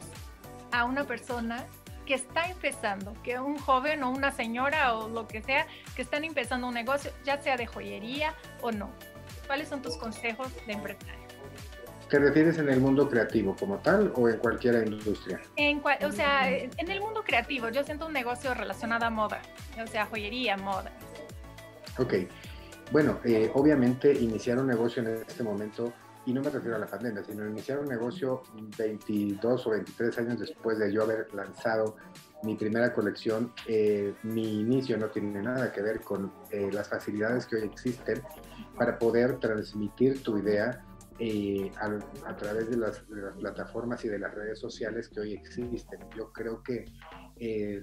a 0.73 0.85
una 0.85 1.05
persona 1.05 1.67
que 2.07 2.15
está 2.15 2.49
empezando, 2.49 3.15
que 3.23 3.39
un 3.39 3.59
joven 3.59 4.03
o 4.03 4.11
una 4.11 4.33
señora 4.33 4.95
o 4.95 5.09
lo 5.09 5.27
que 5.27 5.43
sea, 5.43 5.67
que 5.95 6.03
están 6.03 6.25
empezando 6.25 6.69
un 6.69 6.75
negocio, 6.75 7.13
ya 7.25 7.41
sea 7.41 7.57
de 7.57 7.67
joyería 7.67 8.35
o 8.61 8.73
no? 8.73 8.91
¿Cuáles 9.47 9.69
son 9.69 9.83
tus 9.83 9.97
consejos 9.97 10.49
de 10.67 10.73
empresario? 10.73 11.21
¿Te 12.11 12.19
refieres 12.19 12.59
en 12.59 12.69
el 12.69 12.81
mundo 12.81 13.09
creativo 13.09 13.55
como 13.55 13.79
tal 13.79 14.13
o 14.17 14.29
en 14.29 14.39
cualquier 14.39 14.85
industria? 14.85 15.41
En 15.55 15.81
o 16.05 16.13
sea, 16.13 16.51
en 16.51 16.91
el 16.91 17.01
mundo 17.01 17.23
creativo. 17.23 17.69
Yo 17.69 17.85
siento 17.85 18.07
un 18.07 18.13
negocio 18.13 18.53
relacionado 18.53 19.07
a 19.07 19.11
moda, 19.11 19.41
o 19.81 19.87
sea, 19.87 20.07
joyería, 20.07 20.57
moda. 20.57 20.91
Ok. 21.99 22.15
Bueno, 22.91 23.21
eh, 23.25 23.51
obviamente 23.55 24.13
iniciar 24.13 24.59
un 24.59 24.67
negocio 24.67 25.03
en 25.03 25.09
este 25.09 25.45
momento 25.45 25.93
y 26.27 26.33
no 26.33 26.43
me 26.43 26.51
refiero 26.51 26.77
a 26.77 26.79
la 26.81 26.87
pandemia, 26.87 27.23
sino 27.25 27.47
iniciar 27.47 27.79
un 27.79 27.87
negocio 27.87 28.43
22 28.77 29.67
o 29.67 29.71
23 29.71 30.19
años 30.19 30.41
después 30.41 30.79
de 30.79 30.93
yo 30.93 31.03
haber 31.05 31.33
lanzado 31.33 31.97
mi 32.43 32.57
primera 32.57 32.93
colección, 32.93 33.53
eh, 33.67 34.15
mi 34.23 34.61
inicio 34.61 34.97
no 34.99 35.09
tiene 35.09 35.41
nada 35.43 35.73
que 35.73 35.83
ver 35.83 36.01
con 36.01 36.33
eh, 36.51 36.71
las 36.73 36.89
facilidades 36.89 37.47
que 37.47 37.57
hoy 37.57 37.63
existen 37.63 38.23
para 38.77 38.99
poder 38.99 39.39
transmitir 39.39 40.23
tu 40.23 40.39
idea 40.39 40.85
eh, 41.19 41.71
a, 42.25 42.37
través 42.37 42.71
de 42.71 42.77
las, 42.77 43.07
de 43.09 43.23
las, 43.23 43.37
plataformas 43.37 44.05
y 44.05 44.09
de 44.09 44.19
las 44.19 44.35
redes 44.35 44.59
sociales 44.59 45.09
que 45.09 45.21
hoy 45.21 45.35
existen. 45.35 46.01
Yo 46.17 46.33
creo 46.33 46.63
que 46.63 46.87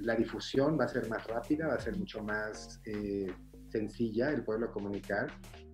la 0.01 0.15
difusión 0.15 0.77
va 0.79 0.85
a 0.85 0.87
ser 0.87 1.09
más 1.09 1.25
rápida, 1.25 1.67
va 1.67 1.75
a 1.75 1.79
ser 1.79 1.97
mucho 1.97 2.21
más 2.21 2.79
sencilla 3.69 4.29
el 4.31 4.43
poderlo 4.43 4.71
comunicar 4.71 5.27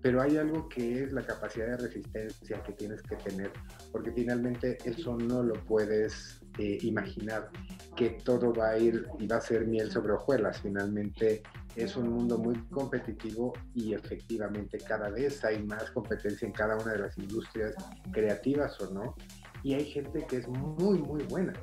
pero 0.04 0.22
hay 0.22 0.36
algo 0.36 0.68
que 0.68 1.04
es 1.04 1.14
la 1.14 1.26
capacidad 1.26 1.66
de 1.66 1.78
resistencia 1.78 2.62
que 2.62 2.74
tienes 2.74 3.02
que 3.04 3.16
tener, 3.16 3.52
porque 3.90 4.12
finalmente 4.12 4.78
eso 4.84 5.16
no 5.16 5.42
lo 5.42 5.54
puedes 5.64 6.42
eh, 6.60 6.78
imaginar, 6.82 7.50
que 7.96 8.10
todo 8.26 8.54
va 8.54 8.72
a 8.72 8.78
ir 8.78 9.08
y 9.18 9.28
va 9.28 9.38
a 9.38 9.42
ser 9.42 9.66
miel 9.66 9.90
sobre 9.90 10.12
hojuelas. 10.12 10.60
Finalmente 10.62 11.42
es 11.78 11.96
un 11.96 12.10
mundo 12.10 12.38
muy 12.38 12.56
competitivo 12.70 13.54
y 13.74 13.94
efectivamente 13.94 14.78
cada 14.78 15.10
vez 15.10 15.42
hay 15.46 15.64
más 15.64 15.90
competencia 15.92 16.46
en 16.46 16.52
cada 16.52 16.76
una 16.76 16.92
de 16.92 17.00
las 17.00 17.18
industrias 17.18 17.74
creativas 18.12 18.80
o 18.82 18.94
no, 18.94 19.16
y 19.64 19.74
hay 19.74 19.86
gente 19.86 20.26
que 20.28 20.36
es 20.36 20.48
muy, 20.50 21.00
muy 21.00 21.24
buena 21.24 21.54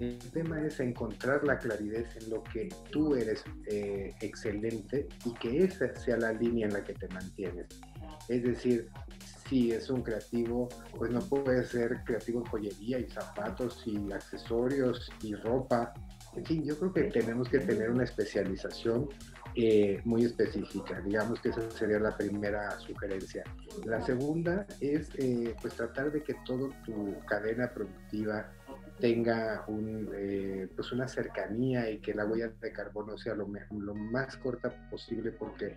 el 0.00 0.18
tema 0.32 0.60
es 0.60 0.80
encontrar 0.80 1.44
la 1.44 1.58
claridad 1.58 2.04
en 2.20 2.30
lo 2.30 2.42
que 2.42 2.68
tú 2.90 3.14
eres 3.14 3.44
eh, 3.66 4.14
excelente 4.20 5.08
y 5.24 5.32
que 5.34 5.64
esa 5.64 5.94
sea 5.94 6.16
la 6.16 6.32
línea 6.32 6.66
en 6.66 6.72
la 6.72 6.82
que 6.82 6.94
te 6.94 7.08
mantienes. 7.08 7.66
Es 8.28 8.42
decir, 8.42 8.88
si 9.48 9.72
es 9.72 9.90
un 9.90 10.02
creativo, 10.02 10.68
pues 10.96 11.10
no 11.10 11.20
puede 11.20 11.64
ser 11.64 12.02
creativo 12.04 12.40
en 12.40 12.46
joyería 12.46 12.98
y 12.98 13.08
zapatos 13.08 13.82
y 13.86 14.12
accesorios 14.12 15.10
y 15.22 15.34
ropa. 15.34 15.92
En 16.34 16.44
fin, 16.44 16.64
yo 16.64 16.76
creo 16.78 16.92
que 16.92 17.04
tenemos 17.04 17.48
que 17.48 17.60
tener 17.60 17.90
una 17.90 18.04
especialización 18.04 19.08
eh, 19.54 20.00
muy 20.04 20.24
específica. 20.24 21.00
Digamos 21.02 21.40
que 21.40 21.50
esa 21.50 21.70
sería 21.70 22.00
la 22.00 22.16
primera 22.16 22.76
sugerencia. 22.80 23.44
La 23.84 24.02
segunda 24.02 24.66
es 24.80 25.10
eh, 25.18 25.54
pues 25.62 25.74
tratar 25.74 26.10
de 26.10 26.24
que 26.24 26.34
toda 26.44 26.70
tu 26.82 27.14
cadena 27.26 27.70
productiva 27.72 28.50
tenga 29.00 29.64
un, 29.66 30.08
eh, 30.14 30.68
pues 30.74 30.92
una 30.92 31.08
cercanía 31.08 31.90
y 31.90 31.98
que 31.98 32.14
la 32.14 32.24
huella 32.26 32.52
de 32.60 32.72
carbono 32.72 33.18
sea 33.18 33.34
lo, 33.34 33.46
más 33.46 34.36
corta 34.36 34.72
posible 34.90 35.32
porque 35.32 35.76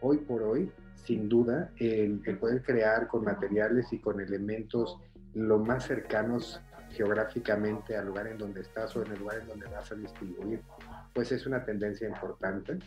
hoy 0.00 0.18
por 0.18 0.42
hoy, 0.42 0.70
sin 0.94 1.28
duda, 1.28 1.70
el, 1.78 2.20
poder 2.40 2.62
crear 2.62 3.06
con 3.06 3.24
materiales 3.24 3.92
y 3.92 3.98
con 3.98 4.20
elementos 4.20 4.98
lo 5.34 5.58
más 5.58 5.86
cercanos 5.86 6.60
geográficamente 6.90 7.96
al 7.96 8.06
lugar 8.06 8.28
en 8.28 8.38
donde 8.38 8.60
estás 8.60 8.94
o 8.96 9.02
en 9.04 9.12
el 9.12 9.18
lugar 9.18 9.40
en 9.40 9.48
donde 9.48 9.66
vas 9.66 9.90
a 9.90 9.96
distribuir, 9.96 10.60
pues 11.12 11.32
es 11.32 11.46
una 11.46 11.64
tendencia 11.64 12.08
importante. 12.08 12.78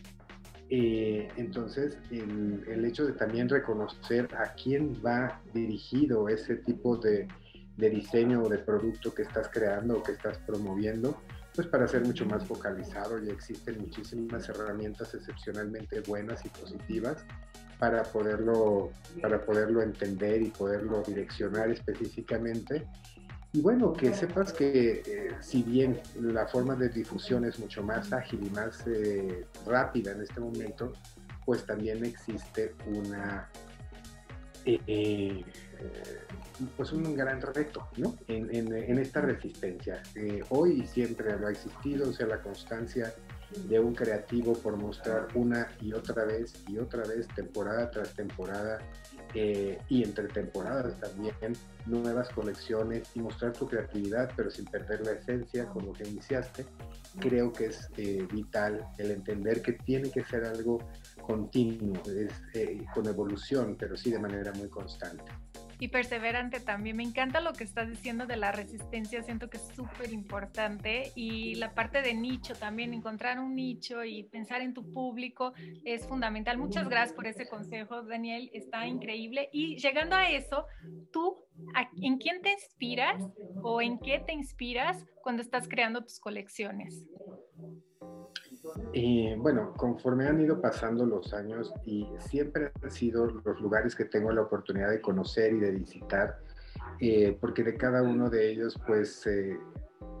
Eh, 0.70 1.28
entonces, 1.36 1.98
el, 2.10 2.64
el, 2.68 2.84
hecho 2.84 3.06
de 3.06 3.12
también 3.12 3.48
reconocer 3.48 4.28
a 4.34 4.52
quién 4.54 5.00
va 5.04 5.40
dirigido 5.54 6.28
ese 6.28 6.56
tipo 6.56 6.96
de, 6.96 7.26
de 7.78 7.90
diseño 7.90 8.42
o 8.42 8.48
de 8.48 8.58
producto 8.58 9.14
que 9.14 9.22
estás 9.22 9.48
creando 9.48 9.98
o 9.98 10.02
que 10.02 10.12
estás 10.12 10.36
promoviendo, 10.38 11.22
pues 11.54 11.66
para 11.68 11.86
ser 11.88 12.04
mucho 12.04 12.26
más 12.26 12.44
focalizado 12.44 13.18
ya 13.18 13.32
existen 13.32 13.78
muchísimas 13.78 14.48
herramientas 14.48 15.14
excepcionalmente 15.14 16.00
buenas 16.00 16.44
y 16.44 16.48
positivas 16.48 17.24
para 17.78 18.02
poderlo, 18.02 18.90
para 19.22 19.40
poderlo 19.44 19.80
entender 19.80 20.42
y 20.42 20.50
poderlo 20.50 21.02
direccionar 21.06 21.70
específicamente. 21.70 22.86
Y 23.52 23.60
bueno, 23.60 23.92
que 23.92 24.12
sepas 24.12 24.52
que 24.52 25.02
eh, 25.06 25.36
si 25.40 25.62
bien 25.62 26.00
la 26.20 26.48
forma 26.48 26.74
de 26.74 26.88
difusión 26.88 27.44
es 27.44 27.58
mucho 27.60 27.82
más 27.82 28.12
ágil 28.12 28.40
y 28.44 28.50
más 28.50 28.84
eh, 28.88 29.46
rápida 29.64 30.12
en 30.12 30.22
este 30.22 30.40
momento, 30.40 30.92
pues 31.46 31.64
también 31.64 32.04
existe 32.04 32.74
una 32.86 33.48
eh, 34.64 35.44
pues 36.76 36.92
un 36.92 37.16
gran 37.16 37.40
reto 37.40 37.88
¿no? 37.96 38.16
en, 38.26 38.98
esta 38.98 39.20
resistencia. 39.20 40.02
Eh, 40.14 40.42
hoy 40.50 40.82
y 40.82 40.86
siempre 40.86 41.38
lo 41.38 41.46
ha 41.46 41.50
existido, 41.50 42.08
o 42.08 42.12
sea, 42.12 42.26
la 42.26 42.42
constancia 42.42 43.14
de 43.68 43.80
un 43.80 43.94
creativo 43.94 44.52
por 44.54 44.76
mostrar 44.76 45.28
una 45.34 45.68
y 45.80 45.92
otra 45.92 46.24
vez 46.24 46.52
y 46.66 46.78
otra 46.78 47.04
vez, 47.04 47.26
temporada 47.28 47.90
tras 47.90 48.14
temporada, 48.14 48.78
eh, 49.34 49.78
y 49.88 50.02
entre 50.04 50.26
temporadas 50.28 50.98
también, 51.00 51.34
nuevas 51.86 52.28
colecciones 52.30 53.08
y 53.14 53.20
mostrar 53.20 53.52
tu 53.52 53.66
creatividad, 53.66 54.30
pero 54.36 54.50
sin 54.50 54.64
perder 54.64 55.04
la 55.04 55.12
esencia 55.12 55.66
con 55.66 55.86
lo 55.86 55.92
que 55.92 56.08
iniciaste. 56.08 56.66
Creo 57.18 57.52
que 57.52 57.66
es 57.66 57.88
eh, 57.96 58.26
vital 58.30 58.86
el 58.98 59.10
entender 59.10 59.62
que 59.62 59.72
tiene 59.72 60.10
que 60.10 60.24
ser 60.24 60.44
algo 60.44 60.78
continuo, 61.20 62.00
es, 62.06 62.32
con 62.94 63.06
evolución, 63.06 63.76
pero 63.78 63.96
sí 63.96 64.10
de 64.10 64.18
manera 64.18 64.52
muy 64.52 64.68
constante 64.68 65.32
y 65.78 65.88
perseverante 65.88 66.60
también. 66.60 66.96
Me 66.96 67.02
encanta 67.02 67.40
lo 67.40 67.52
que 67.52 67.64
estás 67.64 67.88
diciendo 67.88 68.26
de 68.26 68.36
la 68.36 68.52
resistencia, 68.52 69.22
siento 69.22 69.48
que 69.48 69.58
es 69.58 69.68
súper 69.74 70.12
importante 70.12 71.12
y 71.14 71.54
la 71.56 71.74
parte 71.74 72.02
de 72.02 72.14
nicho 72.14 72.54
también, 72.54 72.94
encontrar 72.94 73.38
un 73.38 73.54
nicho 73.54 74.04
y 74.04 74.24
pensar 74.24 74.60
en 74.60 74.74
tu 74.74 74.92
público 74.92 75.52
es 75.84 76.06
fundamental. 76.06 76.58
Muchas 76.58 76.88
gracias 76.88 77.14
por 77.14 77.26
ese 77.26 77.48
consejo, 77.48 78.02
Daniel, 78.02 78.50
está 78.52 78.86
increíble. 78.86 79.48
Y 79.52 79.76
llegando 79.76 80.16
a 80.16 80.28
eso, 80.30 80.66
tú, 81.12 81.44
¿en 82.02 82.18
quién 82.18 82.42
te 82.42 82.52
inspiras 82.52 83.22
o 83.62 83.80
en 83.80 83.98
qué 83.98 84.18
te 84.20 84.32
inspiras 84.32 85.04
cuando 85.22 85.42
estás 85.42 85.68
creando 85.68 86.02
tus 86.02 86.18
colecciones? 86.18 87.04
Y 88.92 89.34
bueno, 89.36 89.72
conforme 89.76 90.26
han 90.26 90.40
ido 90.40 90.60
pasando 90.60 91.06
los 91.06 91.32
años 91.34 91.72
y 91.84 92.06
siempre 92.18 92.72
han 92.82 92.90
sido 92.90 93.26
los 93.26 93.60
lugares 93.60 93.94
que 93.94 94.04
tengo 94.04 94.30
la 94.32 94.42
oportunidad 94.42 94.90
de 94.90 95.00
conocer 95.00 95.52
y 95.54 95.60
de 95.60 95.70
visitar, 95.72 96.38
eh, 97.00 97.36
porque 97.40 97.62
de 97.62 97.76
cada 97.76 98.02
uno 98.02 98.30
de 98.30 98.50
ellos 98.50 98.78
pues 98.86 99.26
eh, 99.26 99.58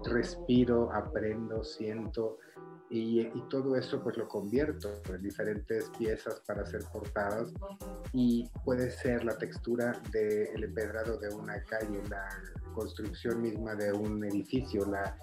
respiro, 0.04 0.92
aprendo, 0.92 1.64
siento 1.64 2.38
y, 2.90 3.24
todo 3.50 3.76
eso 3.76 4.02
pues 4.02 4.16
lo 4.16 4.28
convierto 4.28 5.02
en 5.08 5.22
diferentes 5.22 5.90
piezas 5.98 6.40
para 6.46 6.62
hacer 6.62 6.82
portadas 6.92 7.52
y 8.12 8.48
puede 8.64 8.90
ser 8.90 9.24
la 9.24 9.36
textura 9.36 10.00
del 10.10 10.64
empedrado 10.64 11.18
de 11.18 11.28
una 11.28 11.62
calle, 11.64 12.02
la 12.08 12.28
construcción 12.74 13.42
misma 13.42 13.74
de 13.74 13.92
un 13.92 14.24
edificio, 14.24 14.86
la, 14.86 15.18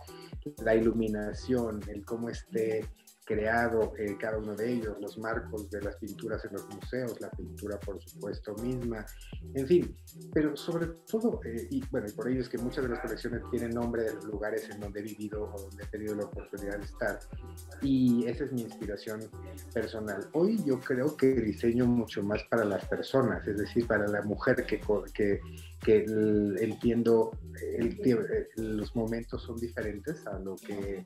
la 0.63 0.75
iluminación, 0.75 1.81
el 1.87 2.05
cómo 2.05 2.29
esté 2.29 2.87
creado 3.25 3.93
eh, 3.97 4.15
cada 4.19 4.37
uno 4.37 4.55
de 4.55 4.71
ellos, 4.71 4.95
los 5.01 5.17
marcos 5.17 5.69
de 5.69 5.81
las 5.81 5.95
pinturas 5.97 6.45
en 6.45 6.53
los 6.53 6.67
museos, 6.69 7.19
la 7.19 7.29
pintura 7.31 7.79
por 7.79 7.99
supuesto 8.01 8.53
misma, 8.55 9.05
en 9.53 9.67
fin, 9.67 9.95
pero 10.33 10.55
sobre 10.55 10.87
todo, 11.09 11.41
eh, 11.43 11.67
y 11.71 11.83
bueno, 11.89 12.07
y 12.07 12.11
por 12.11 12.29
ello 12.29 12.41
es 12.41 12.49
que 12.49 12.59
muchas 12.59 12.83
de 12.83 12.91
las 12.91 12.99
colecciones 12.99 13.41
tienen 13.49 13.71
nombre 13.71 14.03
de 14.03 14.13
los 14.13 14.25
lugares 14.25 14.69
en 14.69 14.79
donde 14.79 14.99
he 14.99 15.03
vivido 15.03 15.51
o 15.51 15.59
donde 15.59 15.83
he 15.83 15.87
tenido 15.87 16.15
la 16.15 16.25
oportunidad 16.25 16.77
de 16.77 16.85
estar, 16.85 17.19
y 17.81 18.25
esa 18.27 18.45
es 18.45 18.51
mi 18.51 18.61
inspiración 18.61 19.21
personal. 19.73 20.29
Hoy 20.33 20.63
yo 20.63 20.79
creo 20.79 21.17
que 21.17 21.27
diseño 21.27 21.87
mucho 21.87 22.21
más 22.21 22.43
para 22.43 22.63
las 22.63 22.85
personas, 22.85 23.45
es 23.47 23.57
decir, 23.57 23.87
para 23.87 24.07
la 24.07 24.21
mujer 24.21 24.65
que, 24.65 24.79
que, 25.13 25.39
que 25.85 26.03
entiendo, 26.61 27.37
el, 27.77 27.99
eh, 28.03 28.47
los 28.55 28.95
momentos 28.95 29.43
son 29.43 29.55
diferentes 29.57 30.25
a 30.25 30.39
lo 30.39 30.55
que 30.55 31.05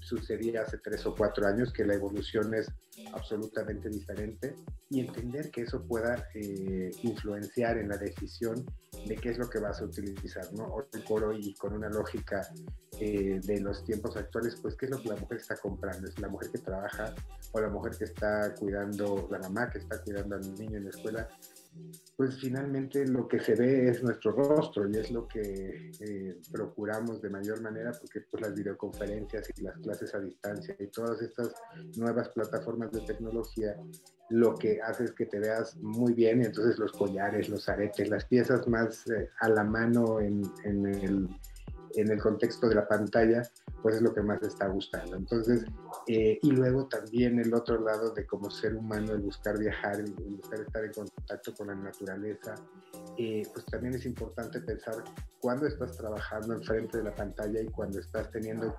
sucedía 0.00 0.60
hace 0.60 0.76
tres 0.76 1.06
o 1.06 1.14
cuatro 1.14 1.46
años, 1.46 1.72
que 1.72 1.86
la 1.86 1.94
evolución 1.94 2.52
es 2.54 2.70
absolutamente 3.14 3.88
diferente 3.88 4.54
y 4.90 5.00
entender 5.00 5.50
que 5.50 5.62
eso 5.62 5.82
pueda 5.86 6.28
eh, 6.34 6.90
influenciar 7.02 7.78
en 7.78 7.88
la 7.88 7.96
decisión 7.96 8.66
de 9.06 9.16
qué 9.16 9.30
es 9.30 9.38
lo 9.38 9.48
que 9.48 9.58
vas 9.58 9.80
a 9.80 9.84
utilizar, 9.84 10.52
¿no? 10.52 10.66
Hoy 10.66 10.84
por 11.08 11.24
hoy, 11.24 11.54
con 11.54 11.72
una 11.72 11.88
lógica 11.88 12.46
eh, 13.00 13.40
de 13.42 13.60
los 13.60 13.82
tiempos 13.84 14.18
actuales, 14.18 14.56
pues 14.60 14.76
qué 14.76 14.84
es 14.84 14.90
lo 14.90 15.00
que 15.00 15.08
la 15.08 15.16
mujer 15.16 15.38
está 15.38 15.56
comprando, 15.56 16.06
es 16.06 16.18
la 16.18 16.28
mujer 16.28 16.50
que 16.50 16.58
trabaja 16.58 17.14
o 17.52 17.60
la 17.60 17.70
mujer 17.70 17.96
que 17.96 18.04
está 18.04 18.54
cuidando, 18.54 19.28
la 19.30 19.38
mamá 19.38 19.70
que 19.70 19.78
está 19.78 20.02
cuidando 20.02 20.36
al 20.36 20.54
niño 20.56 20.76
en 20.76 20.84
la 20.84 20.90
escuela, 20.90 21.28
pues 22.16 22.38
finalmente 22.38 23.06
lo 23.06 23.26
que 23.26 23.40
se 23.40 23.54
ve 23.54 23.88
es 23.88 24.02
nuestro 24.02 24.32
rostro 24.32 24.88
y 24.88 24.96
es 24.96 25.10
lo 25.10 25.26
que 25.26 25.90
eh, 26.00 26.38
procuramos 26.52 27.22
de 27.22 27.30
mayor 27.30 27.60
manera 27.62 27.92
porque 27.92 28.20
pues 28.30 28.42
las 28.42 28.54
videoconferencias 28.54 29.50
y 29.56 29.62
las 29.62 29.78
clases 29.78 30.14
a 30.14 30.20
distancia 30.20 30.76
y 30.78 30.86
todas 30.88 31.22
estas 31.22 31.54
nuevas 31.96 32.28
plataformas 32.30 32.92
de 32.92 33.00
tecnología 33.00 33.76
lo 34.30 34.54
que 34.54 34.80
hace 34.80 35.04
es 35.04 35.12
que 35.12 35.26
te 35.26 35.38
veas 35.38 35.76
muy 35.76 36.14
bien. 36.14 36.40
Y 36.40 36.46
entonces 36.46 36.78
los 36.78 36.92
collares, 36.92 37.48
los 37.48 37.68
aretes, 37.68 38.08
las 38.08 38.24
piezas 38.24 38.66
más 38.68 39.06
eh, 39.08 39.28
a 39.40 39.48
la 39.48 39.64
mano 39.64 40.20
en, 40.20 40.42
en, 40.64 40.86
el, 40.86 41.28
en 41.94 42.10
el 42.10 42.20
contexto 42.20 42.68
de 42.68 42.74
la 42.76 42.86
pantalla, 42.86 43.42
pues 43.82 43.96
es 43.96 44.02
lo 44.02 44.14
que 44.14 44.22
más 44.22 44.40
le 44.42 44.48
está 44.48 44.68
gustando. 44.68 45.16
Entonces, 45.16 45.64
eh, 46.06 46.38
y 46.42 46.50
luego 46.50 46.86
también 46.86 47.38
el 47.38 47.52
otro 47.54 47.80
lado 47.80 48.10
de 48.12 48.26
como 48.26 48.50
ser 48.50 48.74
humano, 48.74 49.12
el 49.12 49.20
buscar 49.20 49.58
viajar, 49.58 50.00
el 50.00 50.12
buscar 50.12 50.60
estar 50.60 50.84
en 50.84 50.92
contacto 50.92 51.54
con 51.54 51.68
la 51.68 51.74
naturaleza, 51.74 52.54
eh, 53.16 53.42
pues 53.52 53.64
también 53.66 53.94
es 53.94 54.06
importante 54.06 54.60
pensar 54.60 54.94
cuándo 55.40 55.66
estás 55.66 55.96
trabajando 55.96 56.54
enfrente 56.54 56.98
de 56.98 57.04
la 57.04 57.14
pantalla 57.14 57.60
y 57.60 57.66
cuando 57.68 57.98
estás 57.98 58.30
teniendo 58.30 58.76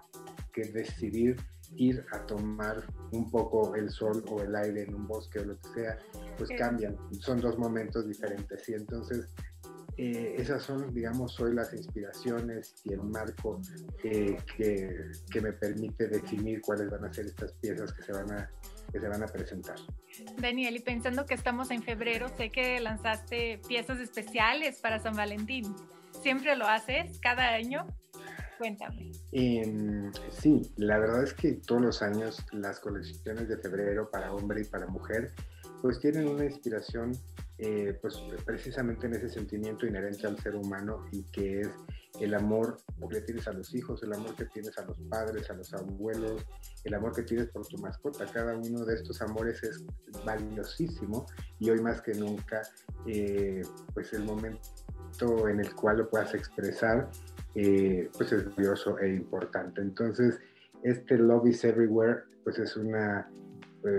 que 0.54 0.66
decidir 0.66 1.38
ir 1.76 2.06
a 2.12 2.26
tomar 2.26 2.84
un 3.12 3.30
poco 3.32 3.76
el 3.76 3.90
sol 3.90 4.24
o 4.30 4.42
el 4.42 4.56
aire 4.56 4.84
en 4.84 4.94
un 4.94 5.08
bosque 5.08 5.40
o 5.40 5.46
lo 5.46 5.58
que 5.58 5.70
sea, 5.70 6.00
pues 6.38 6.50
cambian, 6.58 6.98
son 7.20 7.40
dos 7.40 7.58
momentos 7.58 8.08
diferentes. 8.08 8.68
Y 8.68 8.74
entonces 8.74 9.30
eh, 9.98 10.36
esas 10.38 10.64
son, 10.64 10.94
digamos, 10.94 11.40
hoy 11.40 11.54
las 11.54 11.74
inspiraciones 11.74 12.76
y 12.84 12.94
el 12.94 13.04
marco 13.04 13.62
que, 14.02 14.38
que, 14.58 15.42
me 15.42 15.52
permite 15.52 16.08
definir 16.08 16.62
cuáles 16.62 16.90
van 16.90 17.06
a 17.06 17.14
ser 17.14 17.26
estas 17.26 17.52
piezas 17.54 17.92
que 17.94 18.04
se 18.04 18.14
van 18.14 18.32
a, 18.32 18.50
que 18.92 19.00
se 19.00 19.08
van 19.08 19.24
a 19.24 19.28
presentar. 19.28 19.76
Daniel, 20.38 20.76
y 20.76 20.80
pensando 20.80 21.26
que 21.26 21.34
estamos 21.34 21.72
en 21.72 21.84
febrero, 21.84 22.30
sé 22.38 22.50
que 22.50 22.80
lanzaste 22.80 23.60
piezas 23.68 24.00
especiales 24.00 24.80
para 24.80 25.00
San 25.00 25.16
Valentín. 25.16 25.76
¿Siempre 26.22 26.56
lo 26.56 26.68
haces 26.68 27.20
cada 27.20 27.50
año? 27.50 27.88
Cuéntame. 28.58 29.12
Em, 29.32 30.12
sí, 30.30 30.62
la 30.78 31.00
verdad 31.00 31.24
es 31.24 31.34
que 31.34 31.54
todos 31.54 31.82
los 31.82 32.02
años 32.02 32.46
las 32.52 32.80
colecciones 32.80 33.48
de 33.48 33.58
febrero 33.58 34.10
para 34.12 34.34
hombre 34.34 34.62
y 34.62 34.66
para 34.66 34.86
mujer 34.88 35.34
pues 35.82 36.00
tienen 36.00 36.28
una 36.28 36.46
inspiración 36.46 37.14
eh, 37.64 37.96
pues 38.02 38.20
precisamente 38.44 39.06
en 39.06 39.14
ese 39.14 39.30
sentimiento 39.30 39.86
inherente 39.86 40.26
al 40.26 40.36
ser 40.40 40.56
humano 40.56 41.06
y 41.12 41.22
que 41.26 41.62
es 41.62 41.70
el 42.20 42.34
amor 42.34 42.78
que 43.08 43.22
tienes 43.22 43.48
a 43.48 43.54
los 43.54 43.76
hijos, 43.76 44.02
el 44.02 44.14
amor 44.14 44.36
que 44.36 44.46
tienes 44.46 44.76
a 44.80 44.86
los 44.86 44.98
padres, 45.08 45.48
a 45.52 45.54
los 45.54 45.72
abuelos, 45.72 46.44
el 46.84 46.96
amor 46.96 47.14
que 47.16 47.22
tienes 47.22 47.50
por 47.50 47.68
tu 47.68 47.78
mascota. 47.78 48.26
Cada 48.26 48.58
uno 48.58 48.84
de 48.84 48.96
estos 48.96 49.22
amores 49.22 49.62
es 49.62 49.86
valiosísimo 50.26 51.28
y 51.60 51.70
hoy 51.70 51.80
más 51.82 52.02
que 52.02 52.16
nunca, 52.16 52.64
eh, 53.06 53.62
pues 53.94 54.12
el 54.14 54.24
momento 54.24 55.48
en 55.48 55.60
el 55.60 55.76
cual 55.76 55.98
lo 55.98 56.10
puedas 56.10 56.34
expresar, 56.34 57.12
eh, 57.54 58.10
pues 58.18 58.32
es 58.32 58.56
valioso 58.56 58.98
e 58.98 59.08
importante. 59.14 59.82
Entonces, 59.82 60.40
este 60.82 61.16
Love 61.16 61.50
is 61.50 61.64
Everywhere, 61.64 62.24
pues 62.44 62.58
es 62.58 62.76
una 62.76 63.30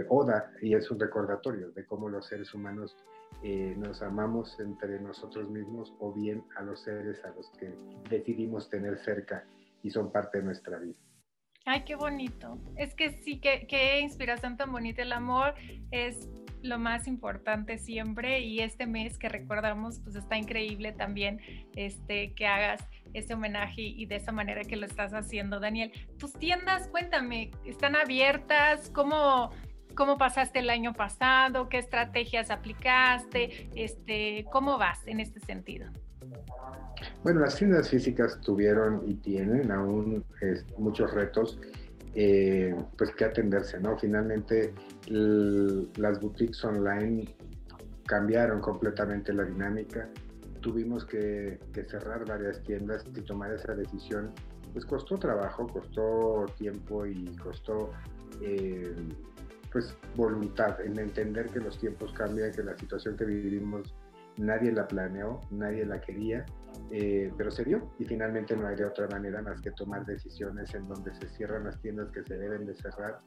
oda 0.09 0.53
y 0.61 0.75
es 0.75 0.91
un 0.91 0.99
recordatorio 0.99 1.71
de 1.71 1.85
cómo 1.87 2.09
los 2.09 2.27
seres 2.27 2.55
humanos 2.55 2.97
eh, 3.43 3.75
nos 3.77 4.03
amamos 4.03 4.59
entre 4.61 5.01
nosotros 5.01 5.49
mismos 5.49 5.93
o 5.99 6.13
bien 6.13 6.45
a 6.57 6.63
los 6.63 6.83
seres 6.83 7.25
a 7.25 7.31
los 7.31 7.51
que 7.59 7.75
decidimos 8.09 8.69
tener 8.71 8.99
cerca 8.99 9.45
y 9.83 9.91
son 9.91 10.13
parte 10.13 10.39
de 10.39 10.45
nuestra 10.45 10.79
vida. 10.79 10.95
Ay, 11.65 11.85
qué 11.85 11.95
bonito. 11.95 12.59
Es 12.77 12.95
que 12.95 13.13
sí, 13.23 13.39
qué, 13.39 13.67
qué 13.69 14.01
inspiración 14.01 14.57
tan 14.57 14.73
bonita. 14.73 15.03
El 15.03 15.13
amor 15.13 15.55
es 15.93 16.29
lo 16.63 16.79
más 16.79 17.07
importante 17.07 17.79
siempre 17.79 18.41
y 18.41 18.61
este 18.61 18.87
mes 18.87 19.19
que 19.19 19.29
recordamos, 19.29 20.01
pues 20.01 20.17
está 20.17 20.37
increíble 20.37 20.93
también 20.93 21.41
este, 21.75 22.35
que 22.35 22.47
hagas 22.47 22.89
ese 23.15 23.35
homenaje 23.35 23.83
y 23.83 24.07
de 24.07 24.17
esa 24.17 24.33
manera 24.33 24.63
que 24.63 24.77
lo 24.77 24.87
estás 24.87 25.13
haciendo, 25.13 25.61
Daniel. 25.61 25.93
Tus 26.19 26.33
tiendas, 26.33 26.89
cuéntame, 26.89 27.51
¿están 27.65 27.97
abiertas? 27.97 28.91
¿Cómo, 28.91 29.51
cómo 29.95 30.19
pasaste 30.19 30.61
el 30.61 30.71
año 30.71 30.93
pasado, 30.93 31.69
qué 31.69 31.79
estrategias 31.79 32.51
aplicaste, 32.51 33.69
este, 33.75 34.47
cómo 34.53 34.79
vas 34.79 35.07
en 35.07 35.21
este 35.21 35.41
sentido. 35.41 35.89
Bueno, 37.25 37.41
las 37.41 37.57
tiendas 37.57 37.89
físicas 37.89 38.41
tuvieron 38.41 39.03
y 39.07 39.15
tienen 39.15 39.71
aún 39.71 40.25
muchos 40.79 41.13
retos 41.13 41.59
eh, 42.15 42.75
pues 42.99 43.11
que 43.13 43.25
atenderse, 43.25 43.81
¿no? 43.81 43.97
Finalmente 43.99 44.75
las 45.09 46.21
boutiques 46.21 46.63
online 46.65 47.27
cambiaron 48.07 48.61
completamente 48.61 49.33
la 49.33 49.45
dinámica, 49.45 50.09
tuvimos 50.61 51.07
que, 51.07 51.59
cerrar 51.89 52.27
varias 52.27 52.63
tiendas 52.63 53.05
y 53.17 53.21
tomar 53.23 53.53
esa 53.53 53.75
decisión, 53.75 54.31
pues 54.73 54.85
costó 54.85 55.19
trabajo, 55.19 55.67
costó 55.67 56.47
tiempo 56.59 57.07
y 57.07 57.35
costó 57.37 57.93
eh, 58.43 58.95
pues 59.73 59.97
voluntad 60.17 60.81
en 60.81 60.99
entender 60.99 61.47
que 61.47 61.61
los 61.61 61.79
tiempos 61.79 62.13
cambian, 62.13 62.53
que 62.53 62.63
la 62.63 62.77
situación 62.77 63.17
que 63.17 63.25
vivimos 63.25 63.95
nadie 64.37 64.73
la 64.73 64.87
planeó, 64.87 65.41
nadie 65.51 65.85
la 65.85 66.01
quería, 66.01 66.45
eh, 66.91 67.31
pero 67.37 67.51
se 67.51 67.65
dio 67.65 67.93
y 67.99 68.05
finalmente 68.05 68.57
no 68.57 68.67
hay 68.67 68.77
de 68.77 68.85
otra 68.85 69.09
manera 69.09 69.43
más 69.43 69.61
que 69.61 69.71
tomar 69.73 70.07
decisiones 70.07 70.75
en 70.75 70.89
donde 70.89 71.15
se 71.15 71.29
cierran 71.29 71.65
las 71.65 71.81
tiendas 71.81 72.11
que 72.11 72.23
se 72.23 72.39
deben 72.39 72.67
de 72.67 72.75
cerrar, 72.75 73.21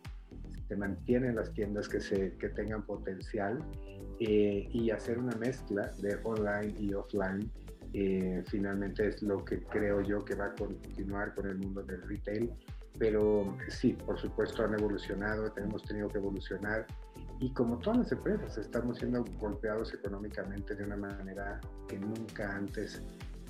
se 0.67 0.75
mantienen 0.75 1.35
las 1.35 1.51
tiendas 1.53 1.87
que, 1.87 1.99
se, 1.99 2.35
que 2.37 2.49
tengan 2.49 2.83
potencial 2.83 3.59
eh, 4.19 4.67
y 4.71 4.89
hacer 4.89 5.19
una 5.19 5.35
mezcla 5.35 5.91
de 5.99 6.17
online 6.23 6.73
y 6.79 6.93
offline. 6.93 7.51
Eh, 7.93 8.43
finalmente 8.47 9.07
es 9.07 9.21
lo 9.21 9.45
que 9.45 9.61
creo 9.63 10.01
yo 10.01 10.25
que 10.25 10.35
va 10.35 10.47
a 10.47 10.55
continuar 10.55 11.33
con 11.33 11.47
el 11.47 11.57
mundo 11.57 11.81
del 11.83 12.01
retail 12.01 12.51
pero 12.97 13.57
sí, 13.69 13.93
por 13.93 14.19
supuesto 14.19 14.63
han 14.63 14.73
evolucionado, 14.73 15.51
hemos 15.57 15.83
tenido 15.83 16.07
que 16.09 16.17
evolucionar. 16.17 16.85
Y 17.39 17.51
como 17.51 17.77
todas 17.79 17.99
las 17.99 18.11
empresas 18.11 18.57
estamos 18.57 18.97
siendo 18.97 19.25
golpeados 19.39 19.93
económicamente 19.93 20.75
de 20.75 20.83
una 20.83 20.95
manera 20.95 21.59
que 21.87 21.99
nunca 21.99 22.55
antes 22.55 23.01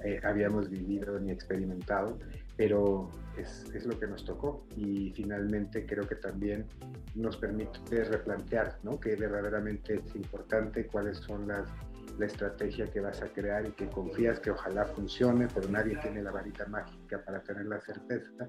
eh, 0.03 0.19
habíamos 0.23 0.69
vivido 0.69 1.19
ni 1.19 1.31
experimentado, 1.31 2.17
pero 2.57 3.11
es, 3.37 3.65
es, 3.73 3.85
lo 3.85 3.99
que 3.99 4.07
nos 4.07 4.25
tocó. 4.25 4.65
Y 4.75 5.11
finalmente 5.11 5.85
creo 5.85 6.07
que 6.07 6.15
también 6.15 6.65
nos 7.13 7.37
permite 7.37 8.03
replantear 8.05 8.79
¿no? 8.83 8.99
que 8.99 9.15
verdaderamente 9.15 9.95
es 9.95 10.15
importante, 10.15 10.87
cuáles 10.87 11.17
son 11.17 11.47
las 11.47 11.69
la 12.17 12.27
estrategia 12.27 12.85
que 12.87 13.01
vas 13.01 13.21
a 13.21 13.27
crear 13.27 13.65
y 13.67 13.71
que 13.71 13.87
confías 13.87 14.39
que 14.39 14.51
ojalá 14.51 14.85
funcione, 14.85 15.47
pero 15.53 15.67
nadie 15.67 15.97
tiene 15.97 16.21
la 16.21 16.31
varita 16.31 16.65
mágica 16.67 17.21
para 17.25 17.41
tener 17.43 17.65
la 17.65 17.79
certeza 17.81 18.47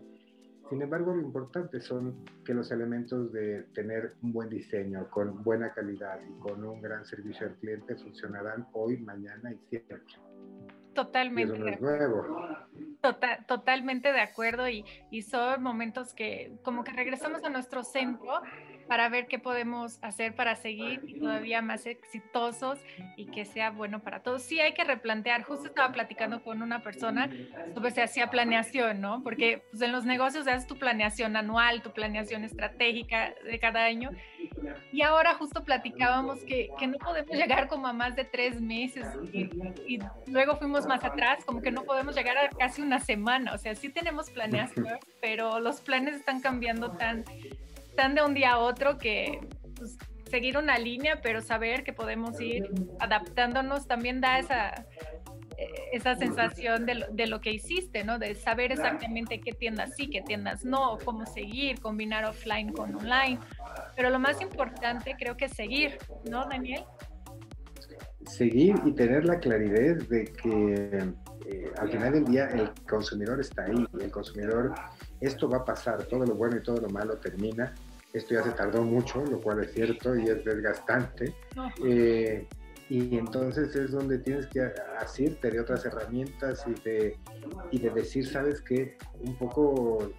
sin 0.68 0.82
embargo, 0.82 1.14
lo 1.14 1.22
importante 1.22 1.80
son 1.80 2.24
que 2.44 2.52
los 2.52 2.70
elementos 2.70 3.32
de 3.32 3.64
tener 3.74 4.14
un 4.22 4.32
buen 4.32 4.48
diseño, 4.48 5.08
con 5.10 5.42
buena 5.42 5.72
calidad 5.72 6.20
y 6.28 6.38
con 6.40 6.64
un 6.64 6.80
gran 6.80 7.04
servicio 7.04 7.46
al 7.46 7.54
cliente 7.56 7.94
funcionarán 7.96 8.66
hoy, 8.72 8.98
mañana 8.98 9.52
y 9.52 9.58
siempre. 9.68 10.02
Totalmente. 10.94 11.78
Total, 13.00 13.46
totalmente 13.46 14.12
de 14.12 14.20
acuerdo 14.20 14.68
y, 14.68 14.84
y 15.10 15.22
son 15.22 15.62
momentos 15.62 16.14
que 16.14 16.56
como 16.64 16.82
que 16.82 16.92
regresamos 16.92 17.44
a 17.44 17.50
nuestro 17.50 17.84
centro 17.84 18.40
para 18.86 19.08
ver 19.08 19.26
qué 19.26 19.38
podemos 19.38 19.98
hacer 20.02 20.34
para 20.34 20.56
seguir 20.56 21.18
todavía 21.18 21.62
más 21.62 21.86
exitosos 21.86 22.78
y 23.16 23.26
que 23.26 23.44
sea 23.44 23.70
bueno 23.70 24.00
para 24.00 24.20
todos. 24.20 24.42
Sí 24.42 24.60
hay 24.60 24.74
que 24.74 24.84
replantear, 24.84 25.42
justo 25.42 25.66
estaba 25.66 25.92
platicando 25.92 26.42
con 26.42 26.62
una 26.62 26.82
persona 26.82 27.30
sobre 27.74 27.90
si 27.90 28.00
hacía 28.00 28.30
planeación, 28.30 29.00
¿no? 29.00 29.22
Porque 29.22 29.62
pues, 29.70 29.82
en 29.82 29.92
los 29.92 30.04
negocios 30.04 30.46
haces 30.46 30.66
tu 30.66 30.78
planeación 30.78 31.36
anual, 31.36 31.82
tu 31.82 31.92
planeación 31.92 32.44
estratégica 32.44 33.34
de 33.44 33.58
cada 33.58 33.84
año. 33.84 34.10
Y 34.92 35.02
ahora 35.02 35.34
justo 35.34 35.64
platicábamos 35.64 36.40
que, 36.44 36.70
que 36.78 36.86
no 36.86 36.98
podemos 36.98 37.36
llegar 37.36 37.68
como 37.68 37.86
a 37.86 37.92
más 37.92 38.16
de 38.16 38.24
tres 38.24 38.60
meses 38.60 39.06
y, 39.32 39.50
y, 39.86 39.98
luego 40.26 40.56
fuimos 40.56 40.86
más 40.86 41.04
atrás, 41.04 41.44
como 41.44 41.60
que 41.60 41.70
no 41.70 41.84
podemos 41.84 42.14
llegar 42.14 42.38
a 42.38 42.48
casi 42.48 42.82
una 42.82 43.00
semana. 43.00 43.54
O 43.54 43.58
sea, 43.58 43.74
sí 43.74 43.88
tenemos 43.88 44.30
planeación, 44.30 44.98
pero 45.20 45.60
los 45.60 45.80
planes 45.80 46.14
están 46.14 46.40
cambiando 46.40 46.92
tan 46.92 47.24
tan 47.96 48.14
de 48.14 48.22
un 48.22 48.34
día 48.34 48.52
a 48.52 48.58
otro 48.58 48.98
que 48.98 49.40
pues, 49.76 49.96
seguir 50.30 50.58
una 50.58 50.78
línea, 50.78 51.20
pero 51.22 51.40
saber 51.40 51.84
que 51.84 51.92
podemos 51.92 52.40
ir 52.40 52.70
adaptándonos 53.00 53.86
también 53.86 54.20
da 54.20 54.38
esa, 54.38 54.86
eh, 55.56 55.68
esa 55.92 56.16
sensación 56.16 56.84
de 56.84 56.96
lo, 56.96 57.06
de 57.10 57.26
lo, 57.26 57.40
que 57.40 57.52
hiciste, 57.52 58.04
¿no? 58.04 58.18
De 58.18 58.34
saber 58.34 58.72
exactamente 58.72 59.40
qué 59.40 59.52
tiendas 59.52 59.94
sí, 59.96 60.08
qué 60.08 60.22
tiendas 60.22 60.64
no, 60.64 60.98
cómo 61.04 61.24
seguir, 61.26 61.80
combinar 61.80 62.24
offline 62.24 62.72
con 62.72 62.94
online. 62.94 63.38
Pero 63.94 64.10
lo 64.10 64.18
más 64.18 64.40
importante 64.40 65.14
creo 65.18 65.36
que 65.36 65.46
es 65.46 65.52
seguir, 65.52 65.98
¿no, 66.28 66.46
Daniel? 66.46 66.84
Seguir 68.26 68.74
y 68.84 68.92
tener 68.92 69.24
la 69.24 69.38
claridad 69.38 69.96
de 70.08 70.24
que 70.24 71.14
eh, 71.48 71.70
al 71.78 71.88
final 71.88 72.12
del 72.12 72.24
día 72.24 72.48
el 72.48 72.72
consumidor 72.88 73.40
está 73.40 73.64
ahí, 73.64 73.86
el 74.00 74.10
consumidor, 74.10 74.74
esto 75.20 75.48
va 75.48 75.58
a 75.58 75.64
pasar, 75.64 76.02
todo 76.04 76.24
lo 76.24 76.34
bueno 76.34 76.56
y 76.56 76.62
todo 76.62 76.80
lo 76.80 76.88
malo 76.88 77.16
termina 77.18 77.72
esto 78.16 78.34
ya 78.34 78.42
se 78.42 78.52
tardó 78.52 78.82
mucho, 78.82 79.24
lo 79.24 79.40
cual 79.40 79.62
es 79.62 79.72
cierto 79.72 80.16
y 80.16 80.24
es 80.24 80.44
desgastante. 80.44 81.34
Eh, 81.84 82.46
y 82.88 83.18
entonces 83.18 83.74
es 83.74 83.90
donde 83.90 84.18
tienes 84.18 84.46
que 84.46 84.60
asirte 84.98 85.50
de 85.50 85.60
otras 85.60 85.84
herramientas 85.84 86.64
y 86.66 86.80
de, 86.82 87.18
y 87.70 87.78
de 87.80 87.90
decir, 87.90 88.26
sabes 88.26 88.60
que 88.60 88.96
un 89.20 89.36
poco 89.36 90.12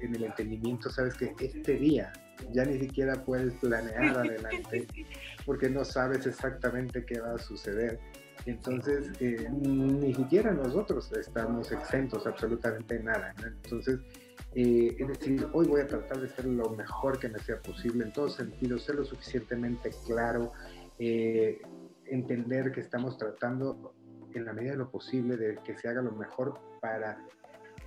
en 0.00 0.14
el 0.14 0.24
entendimiento, 0.24 0.88
sabes 0.90 1.14
que 1.14 1.34
este 1.38 1.74
día 1.74 2.12
ya 2.52 2.64
ni 2.64 2.78
siquiera 2.78 3.24
puedes 3.24 3.54
planear 3.54 4.18
adelante 4.18 4.86
porque 5.44 5.68
no 5.68 5.84
sabes 5.84 6.26
exactamente 6.26 7.04
qué 7.04 7.20
va 7.20 7.34
a 7.34 7.38
suceder. 7.38 8.00
Entonces, 8.46 9.10
eh, 9.20 9.48
ni 9.50 10.12
siquiera 10.14 10.52
nosotros 10.52 11.10
estamos 11.12 11.72
exentos 11.72 12.26
absolutamente 12.26 12.98
de 12.98 13.04
nada. 13.04 13.34
Entonces, 13.62 14.00
eh, 14.54 14.96
es 14.98 15.08
decir, 15.08 15.48
hoy 15.52 15.66
voy 15.66 15.80
a 15.80 15.86
tratar 15.88 16.20
de 16.20 16.28
ser 16.28 16.44
lo 16.44 16.70
mejor 16.70 17.18
que 17.18 17.28
me 17.28 17.38
sea 17.40 17.60
posible 17.60 18.04
en 18.04 18.12
todos 18.12 18.36
sentidos, 18.36 18.84
ser 18.84 18.96
lo 18.96 19.04
suficientemente 19.04 19.90
claro, 20.06 20.52
eh, 20.98 21.60
entender 22.06 22.70
que 22.70 22.80
estamos 22.80 23.18
tratando 23.18 23.94
en 24.32 24.44
la 24.44 24.52
medida 24.52 24.72
de 24.72 24.78
lo 24.78 24.90
posible 24.90 25.36
de 25.36 25.58
que 25.64 25.76
se 25.76 25.88
haga 25.88 26.02
lo 26.02 26.12
mejor 26.12 26.60
para 26.80 27.18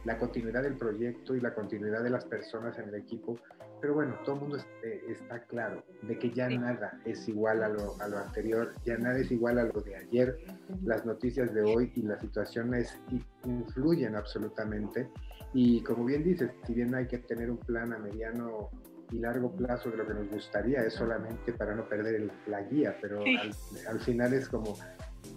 la 0.03 0.17
continuidad 0.17 0.63
del 0.63 0.75
proyecto 0.75 1.35
y 1.35 1.41
la 1.41 1.53
continuidad 1.53 2.03
de 2.03 2.09
las 2.09 2.25
personas 2.25 2.77
en 2.79 2.89
el 2.89 2.95
equipo. 2.95 3.39
Pero 3.79 3.93
bueno, 3.93 4.15
todo 4.25 4.35
el 4.35 4.41
mundo 4.41 4.57
eh, 4.83 5.03
está 5.09 5.43
claro 5.45 5.83
de 6.01 6.17
que 6.17 6.31
ya 6.31 6.49
nada 6.49 6.99
es 7.05 7.27
igual 7.27 7.63
a 7.63 7.69
lo, 7.69 7.95
a 8.01 8.07
lo, 8.07 8.17
anterior, 8.17 8.73
ya 8.85 8.97
nada 8.97 9.19
es 9.19 9.31
igual 9.31 9.59
a 9.59 9.63
lo 9.63 9.81
de 9.81 9.95
ayer. 9.95 10.37
Las 10.83 11.05
noticias 11.05 11.53
de 11.53 11.61
hoy 11.61 11.91
y 11.95 12.01
las 12.01 12.21
situaciones 12.21 12.99
influyen 13.45 14.15
absolutamente. 14.15 15.09
Y 15.53 15.81
como 15.81 16.05
bien 16.05 16.23
dices, 16.23 16.51
si 16.65 16.73
bien 16.73 16.93
hay 16.95 17.07
que 17.07 17.19
tener 17.19 17.51
un 17.51 17.57
plan 17.57 17.93
a 17.93 17.99
mediano 17.99 18.69
y 19.11 19.19
largo 19.19 19.55
plazo 19.55 19.89
de 19.89 19.97
lo 19.97 20.07
que 20.07 20.13
nos 20.13 20.29
gustaría, 20.29 20.81
es 20.81 20.93
solamente 20.95 21.53
para 21.53 21.75
no 21.75 21.87
perder 21.87 22.29
la 22.47 22.61
guía, 22.63 22.97
pero 23.01 23.21
al, 23.21 23.51
al 23.87 23.99
final 24.01 24.33
es 24.33 24.49
como 24.49 24.75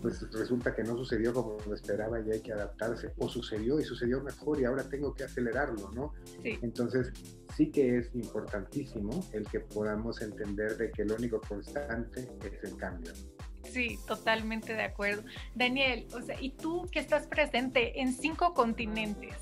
pues 0.03 0.31
resulta 0.33 0.74
que 0.74 0.83
no 0.83 0.96
sucedió 0.96 1.33
como 1.33 1.57
lo 1.66 1.74
esperaba 1.74 2.20
y 2.20 2.31
hay 2.31 2.40
que 2.40 2.53
adaptarse, 2.53 3.12
o 3.18 3.29
sucedió 3.29 3.81
y 3.81 3.85
sucedió 3.85 4.22
mejor 4.22 4.61
y 4.61 4.64
ahora 4.64 4.88
tengo 4.88 5.14
que 5.14 5.24
acelerarlo, 5.24 5.90
¿no? 5.92 6.12
Sí. 6.42 6.59
Entonces, 6.62 7.12
sí 7.57 7.70
que 7.70 7.98
es 7.98 8.14
importantísimo 8.14 9.24
el 9.33 9.46
que 9.46 9.61
podamos 9.61 10.22
entender 10.22 10.76
de 10.76 10.90
que 10.90 11.05
lo 11.05 11.16
único 11.16 11.40
constante 11.40 12.29
es 12.44 12.70
el 12.70 12.76
cambio. 12.76 13.12
Sí, 13.64 13.98
totalmente 14.07 14.74
de 14.74 14.83
acuerdo. 14.83 15.22
Daniel, 15.55 16.07
o 16.14 16.22
sea, 16.22 16.40
y 16.40 16.50
tú 16.50 16.88
que 16.90 16.98
estás 16.98 17.26
presente 17.26 18.00
en 18.00 18.12
cinco 18.12 18.55
continentes, 18.55 19.37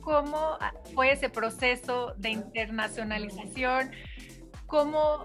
¿cómo 0.00 0.56
fue 0.94 1.12
ese 1.12 1.28
proceso 1.28 2.14
de 2.16 2.30
internacionalización? 2.30 3.90
¿Cómo 4.66 5.24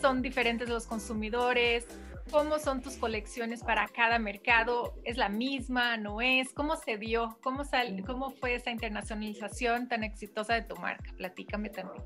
son 0.00 0.22
diferentes 0.22 0.68
los 0.68 0.86
consumidores? 0.86 1.86
¿Cómo 2.30 2.60
son 2.60 2.80
tus 2.80 2.96
colecciones 2.96 3.64
para 3.64 3.88
cada 3.88 4.20
mercado? 4.20 4.94
¿Es 5.04 5.16
la 5.16 5.28
misma? 5.28 5.96
¿No 5.96 6.20
es? 6.20 6.52
¿Cómo 6.52 6.76
se 6.76 6.96
dio? 6.96 7.36
¿Cómo, 7.42 7.64
sal, 7.64 8.04
cómo 8.06 8.30
fue 8.30 8.54
esa 8.54 8.70
internacionalización 8.70 9.88
tan 9.88 10.04
exitosa 10.04 10.54
de 10.54 10.62
tu 10.62 10.76
marca? 10.76 11.12
Platícame 11.16 11.70
también. 11.70 12.02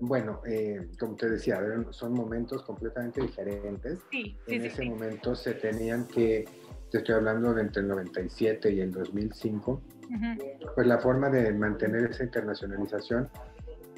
Bueno, 0.00 0.42
eh, 0.46 0.88
como 0.98 1.16
te 1.16 1.30
decía, 1.30 1.58
son 1.90 2.12
momentos 2.12 2.62
completamente 2.64 3.22
diferentes. 3.22 4.00
Sí, 4.10 4.36
en 4.46 4.60
sí, 4.60 4.66
ese 4.66 4.82
sí, 4.82 4.90
momento 4.90 5.34
se 5.34 5.54
tenían 5.54 6.06
que, 6.08 6.44
te 6.90 6.98
estoy 6.98 7.14
hablando 7.14 7.54
de 7.54 7.62
entre 7.62 7.82
el 7.82 7.88
97 7.88 8.70
y 8.70 8.80
el 8.80 8.92
2005, 8.92 9.72
uh 9.72 10.10
-huh. 10.10 10.74
pues 10.74 10.86
la 10.86 10.98
forma 10.98 11.30
de 11.30 11.50
mantener 11.54 12.10
esa 12.10 12.24
internacionalización 12.24 13.30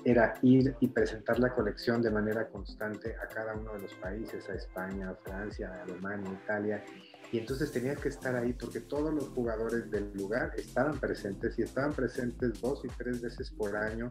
era 0.05 0.35
ir 0.43 0.75
y 0.81 0.89
presentar 0.89 1.39
la 1.39 1.55
colección 1.55 2.03
de 2.03 2.11
manera 2.11 2.49
constante 2.49 3.15
a 3.17 3.27
cada 3.29 3.55
uno 3.55 3.75
de 3.75 3.81
los 3.81 3.95
países, 3.95 4.49
a 4.49 4.55
España, 4.55 5.11
a 5.11 5.15
Francia, 5.17 5.73
a 5.73 5.83
Alemania, 5.83 6.31
Italia. 6.45 6.85
Y 7.31 7.39
entonces 7.39 7.71
tenía 7.71 7.95
que 7.95 8.09
estar 8.09 8.35
ahí 8.37 8.55
porque 8.55 8.81
todos 8.81 9.13
los 9.13 9.29
jugadores 9.29 9.91
del 9.91 10.11
lugar 10.15 10.53
estaban 10.57 10.99
presentes 10.99 11.59
y 11.59 11.63
estaban 11.63 11.93
presentes 11.93 12.59
dos 12.61 12.83
y 12.85 12.89
tres 12.97 13.21
veces 13.21 13.51
por 13.51 13.77
año 13.77 14.09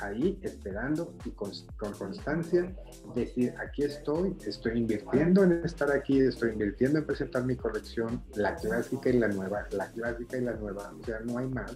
ahí 0.00 0.38
esperando 0.42 1.14
y 1.26 1.30
con, 1.32 1.50
con 1.76 1.92
constancia 1.92 2.74
decir, 3.14 3.54
aquí 3.58 3.82
estoy, 3.82 4.34
estoy 4.46 4.78
invirtiendo 4.78 5.44
en 5.44 5.62
estar 5.64 5.90
aquí, 5.92 6.20
estoy 6.20 6.52
invirtiendo 6.52 6.98
en 7.00 7.06
presentar 7.06 7.44
mi 7.44 7.56
colección, 7.56 8.24
la 8.34 8.56
clásica 8.56 9.10
y 9.10 9.18
la 9.18 9.28
nueva, 9.28 9.66
la 9.70 9.86
clásica 9.88 10.38
y 10.38 10.40
la 10.40 10.54
nueva, 10.54 10.90
o 10.98 11.04
sea, 11.04 11.20
no 11.20 11.38
hay 11.38 11.48
más. 11.48 11.74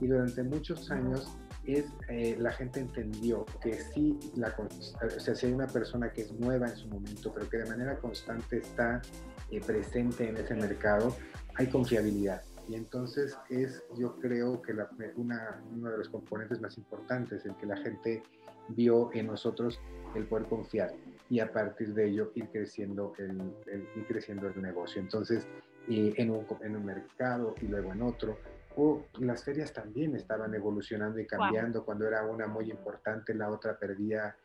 Y 0.00 0.06
durante 0.06 0.42
muchos 0.42 0.90
años 0.90 1.36
es 1.66 1.86
eh, 2.08 2.36
la 2.38 2.52
gente 2.52 2.80
entendió 2.80 3.44
que 3.62 3.74
sí, 3.74 4.18
la, 4.36 4.54
o 4.58 5.20
sea, 5.20 5.34
si 5.34 5.46
hay 5.46 5.52
una 5.52 5.66
persona 5.66 6.12
que 6.12 6.22
es 6.22 6.32
nueva 6.32 6.68
en 6.68 6.76
su 6.76 6.88
momento, 6.88 7.32
pero 7.32 7.48
que 7.48 7.58
de 7.58 7.66
manera 7.66 7.96
constante 7.98 8.58
está 8.58 9.02
eh, 9.50 9.60
presente 9.60 10.28
en 10.28 10.36
ese 10.36 10.54
mercado, 10.54 11.16
hay 11.54 11.68
confiabilidad. 11.68 12.42
Y 12.68 12.74
entonces 12.74 13.36
es, 13.48 13.82
yo 13.96 14.16
creo 14.16 14.60
que 14.60 14.74
la, 14.74 14.88
una, 15.16 15.62
uno 15.72 15.90
de 15.90 15.98
los 15.98 16.08
componentes 16.08 16.60
más 16.60 16.76
importantes, 16.78 17.44
el 17.46 17.54
que 17.56 17.66
la 17.66 17.76
gente 17.76 18.22
vio 18.70 19.10
en 19.12 19.26
nosotros 19.26 19.80
el 20.14 20.26
poder 20.26 20.46
confiar 20.46 20.92
y 21.30 21.40
a 21.40 21.52
partir 21.52 21.94
de 21.94 22.08
ello 22.08 22.32
ir 22.34 22.48
creciendo 22.50 23.12
el, 23.18 23.40
el 23.66 23.86
ir 23.96 24.06
creciendo 24.08 24.48
el 24.48 24.60
negocio. 24.60 25.00
Entonces, 25.00 25.46
eh, 25.88 26.14
en, 26.16 26.30
un, 26.30 26.44
en 26.62 26.76
un 26.76 26.84
mercado 26.84 27.54
y 27.60 27.66
luego 27.66 27.92
en 27.92 28.02
otro, 28.02 28.38
o 28.76 29.06
las 29.18 29.42
ferias 29.42 29.72
también 29.72 30.14
estaban 30.14 30.54
evolucionando 30.54 31.18
y 31.18 31.26
cambiando. 31.26 31.80
Wow. 31.80 31.86
Cuando 31.86 32.06
era 32.06 32.24
una 32.26 32.46
muy 32.46 32.70
importante, 32.70 33.34
la 33.34 33.50
otra 33.50 33.78
perdía 33.78 34.36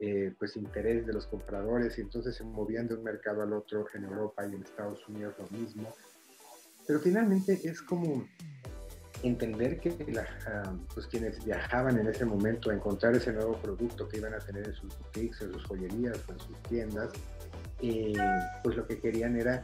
eh, 0.00 0.34
pues 0.38 0.56
interés 0.56 1.06
de 1.06 1.12
los 1.12 1.26
compradores 1.26 1.96
y 1.98 2.00
entonces 2.00 2.34
se 2.34 2.44
movían 2.44 2.88
de 2.88 2.94
un 2.94 3.04
mercado 3.04 3.42
al 3.42 3.52
otro 3.52 3.86
en 3.94 4.04
Europa 4.04 4.44
y 4.46 4.54
en 4.54 4.62
Estados 4.62 5.06
Unidos 5.08 5.34
lo 5.38 5.58
mismo. 5.58 5.94
Pero 6.86 6.98
finalmente 6.98 7.60
es 7.62 7.80
como 7.80 8.26
entender 9.22 9.80
que 9.80 9.90
la, 10.12 10.22
uh, 10.22 10.78
pues 10.92 11.06
quienes 11.06 11.42
viajaban 11.44 11.98
en 11.98 12.08
ese 12.08 12.24
momento 12.24 12.70
a 12.70 12.74
encontrar 12.74 13.14
ese 13.14 13.32
nuevo 13.32 13.56
producto 13.56 14.08
que 14.08 14.18
iban 14.18 14.34
a 14.34 14.38
tener 14.38 14.66
en 14.66 14.74
sus 14.74 14.98
boutiques, 14.98 15.40
en 15.40 15.52
sus 15.52 15.64
joyerías, 15.64 16.18
en 16.28 16.38
sus 16.38 16.62
tiendas, 16.64 17.10
eh, 17.80 18.14
pues 18.62 18.76
lo 18.76 18.86
que 18.86 18.98
querían 18.98 19.38
era 19.38 19.62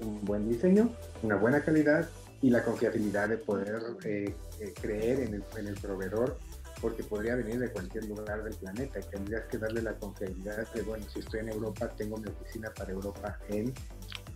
un 0.00 0.24
buen 0.24 0.48
diseño, 0.48 0.90
una 1.22 1.36
buena 1.36 1.62
calidad 1.62 2.08
y 2.42 2.50
la 2.50 2.62
confiabilidad 2.62 3.28
de 3.28 3.38
poder 3.38 3.82
eh, 4.04 4.34
eh, 4.60 4.74
creer 4.80 5.20
en 5.20 5.34
el, 5.34 5.44
en 5.56 5.66
el, 5.68 5.74
proveedor, 5.74 6.38
porque 6.80 7.02
podría 7.02 7.34
venir 7.34 7.58
de 7.58 7.70
cualquier 7.70 8.04
lugar 8.04 8.44
del 8.44 8.54
planeta 8.54 9.00
y 9.00 9.02
tendrías 9.04 9.44
que 9.46 9.58
darle 9.58 9.82
la 9.82 9.94
confiabilidad 9.94 10.70
de, 10.72 10.82
bueno, 10.82 11.06
si 11.08 11.20
estoy 11.20 11.40
en 11.40 11.48
Europa, 11.48 11.88
tengo 11.96 12.18
mi 12.18 12.28
oficina 12.28 12.70
para 12.74 12.92
Europa 12.92 13.38
en, 13.48 13.72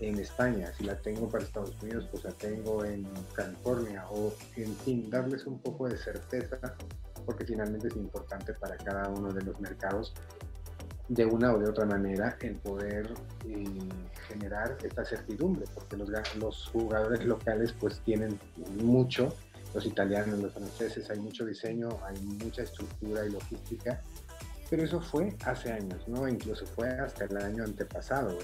en 0.00 0.18
España, 0.18 0.72
si 0.76 0.84
la 0.84 0.96
tengo 0.96 1.28
para 1.28 1.44
Estados 1.44 1.76
Unidos, 1.82 2.08
pues 2.10 2.24
la 2.24 2.32
tengo 2.32 2.84
en 2.84 3.06
California, 3.34 4.06
o 4.10 4.32
en 4.56 4.74
fin, 4.76 5.10
darles 5.10 5.44
un 5.46 5.60
poco 5.60 5.88
de 5.88 5.98
certeza, 5.98 6.58
porque 7.26 7.44
finalmente 7.44 7.88
es 7.88 7.96
importante 7.96 8.54
para 8.54 8.76
cada 8.78 9.08
uno 9.10 9.32
de 9.32 9.42
los 9.42 9.60
mercados 9.60 10.14
de 11.10 11.26
una 11.26 11.52
o 11.52 11.58
de 11.58 11.68
otra 11.68 11.84
manera 11.84 12.38
el 12.40 12.54
poder 12.54 13.12
eh, 13.44 13.64
generar 14.28 14.78
esta 14.80 15.04
certidumbre, 15.04 15.64
porque 15.74 15.96
los, 15.96 16.68
jugadores 16.68 17.24
locales 17.26 17.74
pues 17.80 18.00
tienen 18.04 18.38
mucho, 18.80 19.34
los 19.74 19.84
italianos, 19.84 20.38
los 20.38 20.52
franceses, 20.52 21.10
hay 21.10 21.18
mucho 21.18 21.44
diseño, 21.44 21.88
hay 22.04 22.16
mucha 22.22 22.62
estructura 22.62 23.26
y 23.26 23.30
logística, 23.30 24.00
pero 24.70 24.84
eso 24.84 25.00
fue 25.00 25.34
hace 25.44 25.72
años, 25.72 26.06
¿no? 26.06 26.28
Incluso 26.28 26.64
fue 26.64 26.88
hasta 26.88 27.24
el 27.24 27.36
año 27.38 27.64
antepasado, 27.64 28.38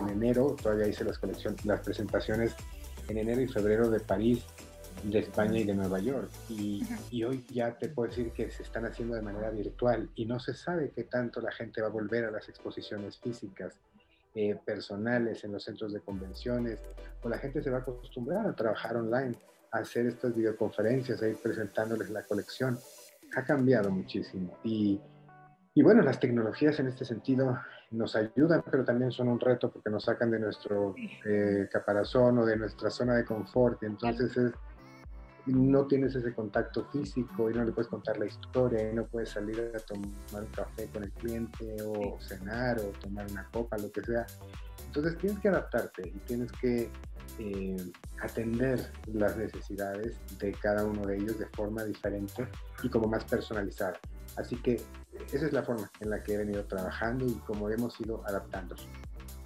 en 0.00 0.08
enero, 0.08 0.56
todavía 0.62 0.88
hice 0.88 1.04
las, 1.04 1.20
las 1.64 1.80
presentaciones 1.80 2.54
en 3.08 3.18
enero 3.18 3.42
y 3.42 3.48
febrero 3.48 3.90
de 3.90 4.00
París, 4.00 4.44
de 5.02 5.18
España 5.20 5.58
y 5.58 5.64
de 5.64 5.74
Nueva 5.74 5.98
York. 5.98 6.30
Y, 6.48 6.82
y, 7.10 7.24
hoy 7.24 7.44
ya 7.50 7.76
te 7.76 7.88
puedo 7.88 8.08
decir 8.08 8.32
que 8.32 8.50
se 8.50 8.62
están 8.62 8.86
haciendo 8.86 9.14
de 9.14 9.22
manera 9.22 9.50
virtual 9.50 10.08
y 10.14 10.26
no 10.26 10.38
se 10.40 10.54
sabe 10.54 10.90
qué 10.94 11.04
tanto 11.04 11.40
la 11.40 11.52
gente 11.52 11.80
va 11.80 11.88
a 11.88 11.90
volver 11.90 12.24
a 12.24 12.30
las 12.30 12.48
exposiciones 12.48 13.18
físicas, 13.18 13.74
eh, 14.34 14.56
personales, 14.64 15.42
en 15.42 15.52
los 15.52 15.64
centros 15.64 15.92
de 15.92 16.00
convenciones, 16.00 16.78
o 17.22 17.28
la 17.28 17.38
gente 17.38 17.62
se 17.62 17.70
va 17.70 17.78
a 17.78 17.80
acostumbrar 17.80 18.46
a 18.46 18.54
trabajar 18.54 18.96
online, 18.96 19.34
a 19.72 19.78
hacer 19.78 20.06
estas 20.06 20.34
videoconferencias, 20.34 21.20
a 21.22 21.28
ir 21.28 21.38
presentándoles 21.42 22.10
la 22.10 22.22
colección. 22.22 22.78
Ha 23.34 23.44
cambiado 23.44 23.90
muchísimo. 23.90 24.56
Y, 24.62 25.00
y 25.74 25.82
bueno, 25.82 26.02
las 26.02 26.20
tecnologías 26.20 26.78
en 26.78 26.88
este 26.88 27.04
sentido 27.04 27.58
nos 27.90 28.14
ayudan, 28.16 28.62
pero 28.70 28.84
también 28.84 29.10
son 29.10 29.28
un 29.28 29.40
reto 29.40 29.70
porque 29.70 29.90
nos 29.90 30.04
sacan 30.04 30.30
de 30.30 30.38
nuestro 30.38 30.94
eh, 31.24 31.68
caparazón 31.72 32.38
o 32.38 32.46
de 32.46 32.56
nuestra 32.56 32.90
zona 32.90 33.16
de 33.16 33.24
confort. 33.24 33.82
Y 33.82 33.86
entonces 33.86 34.36
es 34.36 34.52
no 35.52 35.86
tienes 35.86 36.14
ese 36.14 36.34
contacto 36.34 36.84
físico 36.86 37.50
y 37.50 37.54
no 37.54 37.64
le 37.64 37.72
puedes 37.72 37.88
contar 37.88 38.18
la 38.18 38.26
historia 38.26 38.90
y 38.90 38.94
no 38.94 39.06
puedes 39.06 39.30
salir 39.30 39.72
a 39.74 39.78
tomar 39.80 40.42
un 40.42 40.50
café 40.54 40.86
con 40.86 41.04
el 41.04 41.12
cliente 41.12 41.76
o 41.84 42.18
cenar 42.20 42.78
o 42.80 42.90
tomar 43.00 43.30
una 43.30 43.48
copa, 43.50 43.76
lo 43.78 43.90
que 43.90 44.02
sea. 44.02 44.26
Entonces 44.86 45.18
tienes 45.18 45.38
que 45.40 45.48
adaptarte 45.48 46.08
y 46.08 46.18
tienes 46.20 46.50
que 46.52 46.90
eh, 47.38 47.76
atender 48.22 48.90
las 49.12 49.36
necesidades 49.36 50.18
de 50.38 50.52
cada 50.52 50.84
uno 50.84 51.06
de 51.06 51.16
ellos 51.16 51.38
de 51.38 51.46
forma 51.46 51.84
diferente 51.84 52.48
y 52.82 52.88
como 52.88 53.06
más 53.06 53.24
personalizada. 53.24 53.98
Así 54.36 54.56
que 54.56 54.80
esa 55.32 55.46
es 55.46 55.52
la 55.52 55.62
forma 55.62 55.90
en 56.00 56.10
la 56.10 56.22
que 56.22 56.34
he 56.34 56.36
venido 56.38 56.64
trabajando 56.64 57.26
y 57.26 57.34
como 57.46 57.68
hemos 57.70 58.00
ido 58.00 58.22
adaptándonos. 58.26 58.86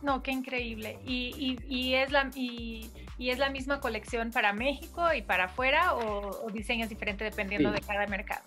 No, 0.03 0.23
qué 0.23 0.33
increíble. 0.33 0.99
Y, 1.05 1.59
y, 1.69 1.75
y 1.75 1.95
es 1.95 2.11
la, 2.11 2.29
y, 2.35 2.91
y, 3.23 3.31
es 3.31 3.39
la 3.39 3.51
misma 3.51 3.81
colección 3.81 4.31
para 4.31 4.53
México 4.53 5.13
y 5.17 5.23
para 5.23 5.45
afuera 5.45 5.95
o, 5.95 6.47
o 6.47 6.51
diseños 6.51 6.89
diferentes 6.89 7.31
dependiendo 7.31 7.71
sí. 7.71 7.81
de 7.81 7.87
cada 7.87 8.07
mercado? 8.07 8.45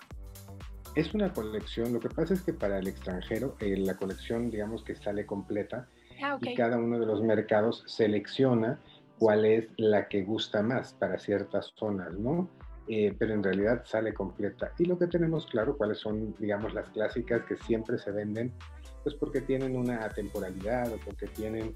Es 0.96 1.14
una 1.14 1.32
colección, 1.34 1.92
lo 1.94 2.00
que 2.00 2.10
pasa 2.10 2.34
es 2.34 2.42
que 2.42 2.54
para 2.54 2.80
el 2.80 2.88
extranjero 2.88 3.56
eh, 3.60 3.76
la 3.78 3.96
colección 3.96 4.50
digamos 4.50 4.84
que 4.84 4.96
sale 4.96 5.26
completa 5.26 5.88
Ah, 6.22 6.38
y 6.42 6.56
cada 6.56 6.78
uno 6.78 7.00
de 7.00 7.06
los 7.06 7.22
mercados 7.22 7.84
selecciona 7.88 8.80
cuál 9.20 9.46
es 9.46 9.68
la 9.78 10.08
que 10.08 10.24
gusta 10.24 10.62
más 10.62 10.94
para 10.94 11.18
ciertas 11.18 11.74
zonas, 11.76 12.14
¿no? 12.18 12.50
Eh, 12.88 13.16
pero 13.18 13.34
en 13.34 13.44
realidad 13.44 13.84
sale 13.86 14.14
completa. 14.14 14.72
Y 14.78 14.86
lo 14.86 14.98
que 14.98 15.08
tenemos 15.08 15.46
claro, 15.48 15.78
cuáles 15.78 16.00
son, 16.00 16.36
digamos, 16.40 16.74
las 16.74 16.88
clásicas 16.90 17.44
que 17.46 17.58
siempre 17.58 17.98
se 17.98 18.12
venden, 18.12 18.54
pues 19.04 19.16
porque 19.16 19.42
tienen 19.42 19.76
una 19.76 20.08
temporalidad 20.10 20.92
o 20.94 20.98
porque 21.04 21.28
tienen, 21.28 21.76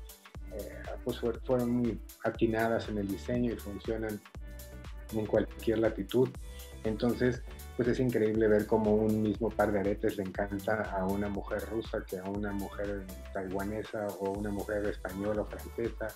pues 1.03 1.19
fueron 1.43 1.71
muy 1.71 1.99
atinadas 2.23 2.89
en 2.89 2.97
el 2.97 3.07
diseño 3.07 3.53
y 3.53 3.57
funcionan 3.57 4.19
en 5.13 5.25
cualquier 5.25 5.79
latitud. 5.79 6.29
Entonces, 6.83 7.41
pues 7.75 7.89
es 7.89 7.99
increíble 7.99 8.47
ver 8.47 8.65
cómo 8.65 8.93
un 8.93 9.21
mismo 9.21 9.49
par 9.49 9.71
de 9.71 9.79
aretes 9.79 10.17
le 10.17 10.23
encanta 10.23 10.81
a 10.83 11.05
una 11.05 11.27
mujer 11.29 11.62
rusa 11.69 12.03
que 12.05 12.19
a 12.19 12.23
una 12.23 12.51
mujer 12.51 13.05
taiwanesa 13.33 14.07
o 14.19 14.31
una 14.31 14.49
mujer 14.49 14.85
española 14.85 15.41
o 15.41 15.45
francesa 15.45 16.07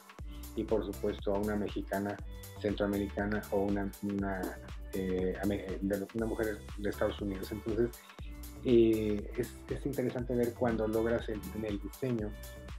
y 0.56 0.64
por 0.64 0.86
supuesto 0.86 1.36
a 1.36 1.40
una 1.40 1.56
mexicana 1.56 2.16
centroamericana 2.62 3.42
o 3.52 3.62
una, 3.62 3.90
una, 4.04 4.42
eh, 4.94 5.36
una 6.14 6.26
mujer 6.26 6.60
de 6.78 6.90
Estados 6.90 7.20
Unidos. 7.22 7.52
Entonces, 7.52 7.90
eh, 8.64 9.32
es, 9.38 9.54
es, 9.70 9.86
interesante 9.86 10.34
ver 10.36 10.54
cuando 10.54 10.88
logras 10.88 11.28
en 11.28 11.66
el 11.66 11.80
diseño 11.80 12.32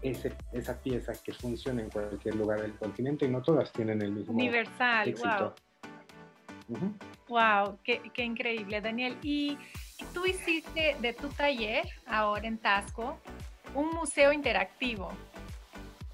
ese, 0.05 0.33
esa 0.53 0.81
pieza 0.81 1.13
que 1.25 1.33
funciona 1.33 1.83
en 1.83 1.91
cualquier 1.91 2.35
lugar 2.37 2.61
del 2.63 2.75
continente 2.75 3.25
y 3.25 3.29
no 3.29 3.43
todas 3.43 3.73
tienen 3.73 4.03
el 4.03 4.13
mismo 4.13 4.35
universal. 4.35 5.09
Éxito. 5.09 5.55
Wow. 6.69 6.95
Wow, 7.29 7.79
qué, 7.83 8.01
qué, 8.13 8.23
increíble, 8.23 8.81
Daniel. 8.81 9.17
Y 9.23 9.59
tú 10.13 10.27
hiciste 10.27 10.97
de 11.01 11.13
tu 11.13 11.29
taller 11.29 11.89
ahora 12.07 12.47
en 12.47 12.59
Tasco 12.59 13.19
un 13.75 13.91
museo 13.91 14.33
interactivo. 14.33 15.11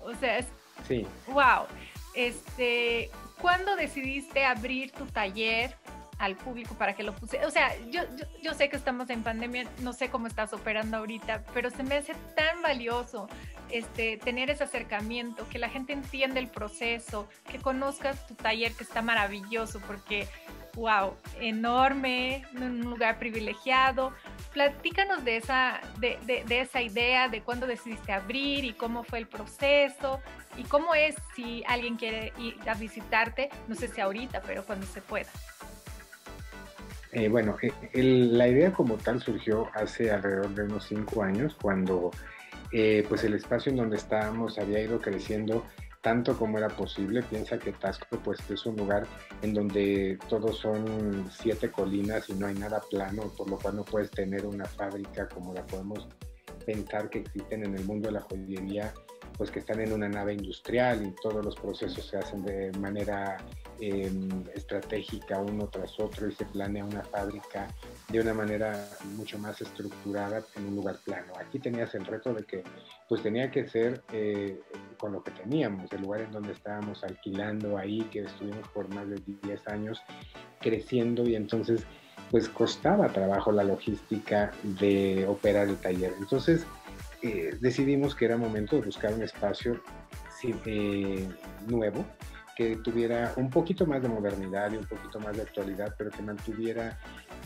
O 0.01 0.15
sea, 0.15 0.39
es 0.39 0.47
Sí. 0.87 1.07
Wow. 1.29 1.67
Este, 2.15 3.11
¿cuándo 3.41 3.77
decidiste 3.77 4.45
abrir 4.45 4.91
tu 4.93 5.07
taller 5.07 5.77
al 6.21 6.37
público 6.37 6.75
para 6.75 6.95
que 6.95 7.03
lo 7.03 7.15
puse? 7.15 7.45
O 7.47 7.51
sea, 7.51 7.75
yo, 7.91 8.03
yo, 8.43 8.55
sé 8.55 8.69
que 8.69 8.77
estamos 8.77 9.11
en 9.11 9.23
pandemia, 9.23 9.67
no 9.81 9.93
sé 9.93 10.11
cómo 10.11 10.27
estás 10.27 10.53
operando 10.53 10.99
ahorita, 10.99 11.45
pero 11.55 11.71
se 11.71 11.83
me 11.83 11.97
hace 11.97 12.15
tan 12.37 12.63
valioso 12.63 13.27
este, 13.71 14.19
tener 14.19 14.51
ese 14.51 14.65
acercamiento, 14.65 15.49
que 15.49 15.59
la 15.59 15.71
gente 15.71 15.95
entienda 15.95 16.39
el 16.39 16.49
proceso, 16.49 17.29
que 17.51 17.59
conozcas 17.59 18.27
tu 18.27 18.35
taller 18.35 18.73
que 18.73 18.85
está 18.85 19.01
maravilloso, 19.01 19.81
porque, 19.87 20.29
wow, 20.75 21.15
enorme, 21.41 22.45
en 22.55 22.63
un 22.63 22.81
lugar 22.83 23.19
privilegiado. 23.19 24.13
Platícanos 24.53 25.25
de 25.25 25.39
esa, 25.39 25.81
de, 25.99 26.19
de, 26.27 26.45
de 26.45 26.61
esa 26.61 26.83
idea, 26.83 27.29
de 27.29 27.41
cuándo 27.41 27.67
decidiste 27.67 28.13
abrir 28.13 28.65
y 28.65 28.75
cómo 28.75 29.05
fue 29.05 29.21
el 29.21 29.27
proceso. 29.27 30.21
¿Y 30.59 30.65
cómo 30.65 30.95
es 30.95 31.15
si 31.35 31.63
alguien 31.67 31.97
quiere 31.97 32.33
ir 32.37 32.59
a 32.69 32.75
visitarte? 32.75 33.49
No 33.69 33.75
sé 33.75 33.89
si 33.89 34.01
ahorita, 34.01 34.43
pero 34.43 34.67
cuando 34.67 34.85
se 34.87 35.01
pueda. 35.01 35.31
Eh, 37.13 37.29
bueno, 37.29 37.57
eh, 37.61 38.03
la 38.03 38.47
idea 38.47 38.73
como 38.73 38.97
tal 38.97 39.21
surgió 39.21 39.69
hace 39.75 40.11
alrededor 40.11 40.55
de 40.55 40.63
unos 40.65 40.87
cinco 40.87 41.23
años, 41.23 41.57
cuando 41.61 42.11
eh, 42.73 43.05
pues 43.09 43.25
el 43.25 43.35
espacio 43.35 43.71
en 43.71 43.79
donde 43.79 43.97
estábamos 43.97 44.59
había 44.59 44.81
ido 44.81 45.01
creciendo 45.01 45.65
tanto 46.03 46.37
como 46.39 46.59
era 46.59 46.69
posible. 46.69 47.23
Piensa 47.23 47.59
que 47.59 47.73
Tasco 47.73 48.19
pues 48.23 48.39
es 48.49 48.65
un 48.65 48.77
lugar 48.77 49.07
en 49.43 49.55
donde 49.55 50.19
todos 50.29 50.59
son 50.59 51.29
siete 51.31 51.71
colinas 51.71 52.29
y 52.31 52.35
no 52.35 52.47
hay 52.47 52.55
nada 52.55 52.81
plano, 52.91 53.25
por 53.37 53.51
lo 53.51 53.59
cual 53.59 53.77
no 53.77 53.85
puedes 53.85 54.11
tener 54.11 54.47
una 54.47 54.65
fábrica 54.65 55.29
como 55.29 55.53
la 55.53 55.67
podemos 55.67 56.09
pensar 56.65 57.11
que 57.11 57.21
existen 57.21 57.65
en 57.65 57.75
el 57.75 57.85
mundo 57.85 58.09
de 58.09 58.15
la 58.15 58.21
joyería 58.21 58.95
pues 59.41 59.51
que 59.51 59.61
están 59.61 59.81
en 59.81 59.95
una 59.95 60.07
nave 60.07 60.35
industrial 60.35 61.03
y 61.03 61.15
todos 61.23 61.43
los 61.43 61.57
procesos 61.57 62.05
se 62.05 62.19
hacen 62.19 62.45
de 62.45 62.71
manera 62.73 63.39
em, 63.81 64.29
estratégica 64.55 65.39
uno 65.39 65.67
tras 65.67 65.99
otro 65.99 66.29
y 66.29 66.33
se 66.33 66.45
planea 66.45 66.85
una 66.85 67.03
fábrica 67.05 67.67
de 68.11 68.21
una 68.21 68.35
manera 68.35 68.87
mucho 69.17 69.39
más 69.39 69.59
estructurada 69.63 70.43
en 70.57 70.67
un 70.67 70.77
lugar 70.77 70.99
plano. 71.07 71.33
Aquí 71.41 71.59
tenías 71.59 71.95
el 71.95 72.05
reto 72.05 72.35
de 72.35 72.45
que 72.45 72.63
pues 73.09 73.23
tenía 73.23 73.51
que 73.51 73.67
ser 73.67 74.03
eh, 74.13 74.61
con 74.99 75.13
lo 75.13 75.23
que 75.23 75.31
teníamos, 75.31 75.91
el 75.91 76.03
lugar 76.03 76.21
en 76.21 76.33
donde 76.33 76.53
estábamos 76.53 77.03
alquilando 77.03 77.79
ahí, 77.79 78.03
que 78.13 78.25
estuvimos 78.25 78.69
por 78.75 78.95
más 78.95 79.09
de 79.09 79.23
10 79.43 79.69
años 79.69 80.03
creciendo 80.61 81.27
y 81.27 81.35
entonces 81.35 81.87
pues 82.31 82.47
costaba 82.51 83.09
trabajo 83.09 83.53
la 83.53 83.65
logística 83.65 84.53
de 84.63 85.27
operar 85.27 85.69
el 85.69 85.79
taller. 85.79 86.13
Entonces, 86.19 86.67
eh, 87.23 87.57
decidimos 87.61 88.15
que 88.15 88.25
era 88.25 88.37
momento 88.37 88.77
de 88.77 88.83
buscar 88.83 89.13
un 89.13 89.23
espacio 89.23 89.81
nuevo 91.69 92.05
que 92.61 92.77
tuviera 92.77 93.33
un 93.37 93.49
poquito 93.49 93.87
más 93.87 94.03
de 94.03 94.09
modernidad 94.09 94.71
y 94.73 94.77
un 94.77 94.85
poquito 94.85 95.19
más 95.19 95.35
de 95.35 95.43
actualidad, 95.43 95.95
pero 95.97 96.11
que 96.11 96.21
mantuviera 96.21 96.99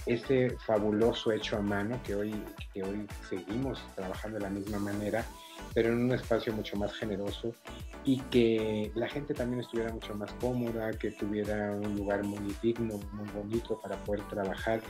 ese 0.06 0.56
fabuloso 0.66 1.30
hecho 1.30 1.56
a 1.56 1.60
mano 1.60 2.00
que 2.02 2.16
hoy, 2.16 2.34
que 2.72 2.82
hoy 2.82 3.06
seguimos 3.28 3.80
trabajando 3.94 4.38
de 4.38 4.42
la 4.42 4.50
misma 4.50 4.78
manera, 4.80 5.24
pero 5.72 5.90
en 5.90 6.06
un 6.06 6.12
espacio 6.12 6.52
mucho 6.52 6.76
más 6.76 6.92
generoso 6.94 7.52
y 8.04 8.18
que 8.22 8.90
la 8.96 9.08
gente 9.08 9.34
también 9.34 9.60
estuviera 9.60 9.92
mucho 9.92 10.16
más 10.16 10.32
cómoda, 10.40 10.90
que 10.92 11.12
tuviera 11.12 11.70
un 11.70 11.96
lugar 11.96 12.24
muy 12.24 12.52
digno, 12.60 12.98
muy 13.12 13.28
bonito 13.30 13.80
para 13.80 13.96
poder 13.98 14.22
trabajar 14.28 14.80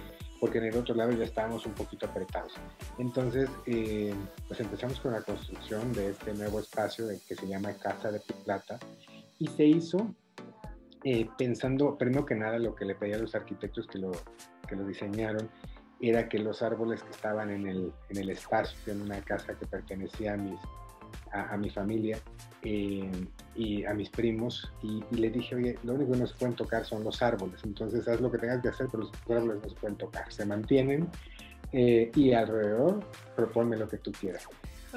porque 0.45 0.59
en 0.59 0.65
el 0.65 0.77
otro 0.77 0.95
lado 0.95 1.11
ya 1.13 1.25
estábamos 1.25 1.65
un 1.65 1.73
poquito 1.73 2.05
apretados. 2.05 2.53
Entonces, 2.99 3.49
eh, 3.65 4.13
pues 4.47 4.61
empezamos 4.61 5.01
con 5.01 5.13
la 5.13 5.23
construcción 5.23 5.91
de 5.95 6.11
este 6.11 6.35
nuevo 6.35 6.61
espacio 6.61 7.07
que 7.27 7.35
se 7.35 7.49
llama 7.49 7.73
Casa 7.73 8.13
de 8.13 8.21
Plata 8.45 8.79
y 9.39 9.47
se 9.47 9.65
hizo 9.65 10.15
eh, 11.03 11.27
pensando, 11.39 11.97
primero 11.97 12.27
que 12.27 12.35
nada, 12.35 12.59
lo 12.59 12.75
que 12.75 12.85
le 12.85 12.95
pedía 12.95 13.17
a 13.17 13.21
los 13.21 13.35
arquitectos 13.35 13.87
que 13.87 13.99
lo, 13.99 14.13
que 14.69 14.77
lo 14.77 14.87
diseñaron 14.87 15.49
era 15.99 16.29
que 16.29 16.39
los 16.39 16.61
árboles 16.61 17.03
que 17.03 17.13
estaban 17.13 17.49
en 17.49 17.67
el, 17.67 17.95
en 18.11 18.19
el 18.19 18.29
espacio, 18.29 18.93
en 18.93 19.01
una 19.01 19.23
casa 19.23 19.59
que 19.59 19.65
pertenecía 19.65 20.35
a 20.35 20.37
mis 20.37 20.61
a, 21.33 21.57
mi 21.57 21.71
familia 21.71 22.19
eh, 22.63 23.11
y 23.55 23.85
a 23.85 23.95
mis 23.95 24.09
primos 24.11 24.71
y, 24.83 25.03
le 25.11 25.31
dije, 25.31 25.55
oye, 25.55 25.79
lo 25.83 25.95
único 25.95 26.13
que 26.13 26.19
no 26.19 26.27
se 26.27 26.35
pueden 26.35 26.55
tocar 26.55 26.85
son 26.85 27.05
los 27.05 27.23
árboles, 27.23 27.61
entonces 27.65 28.07
haz 28.09 28.21
lo 28.21 28.31
que 28.31 28.39
tengas 28.39 28.63
que 28.63 28.69
hacer, 28.69 28.87
pero 28.91 29.05
los 29.05 29.13
árboles 29.29 29.63
no 29.63 29.69
se 29.69 29.75
pueden 29.77 29.97
tocar, 29.97 30.33
se 30.33 30.47
mantienen 30.47 31.09
eh, 31.73 32.11
y 32.15 32.33
alrededor 32.33 33.01
proponme 33.37 33.77
lo 33.77 33.89
que 33.89 33.99
tú 33.99 34.13
quieras. 34.13 34.49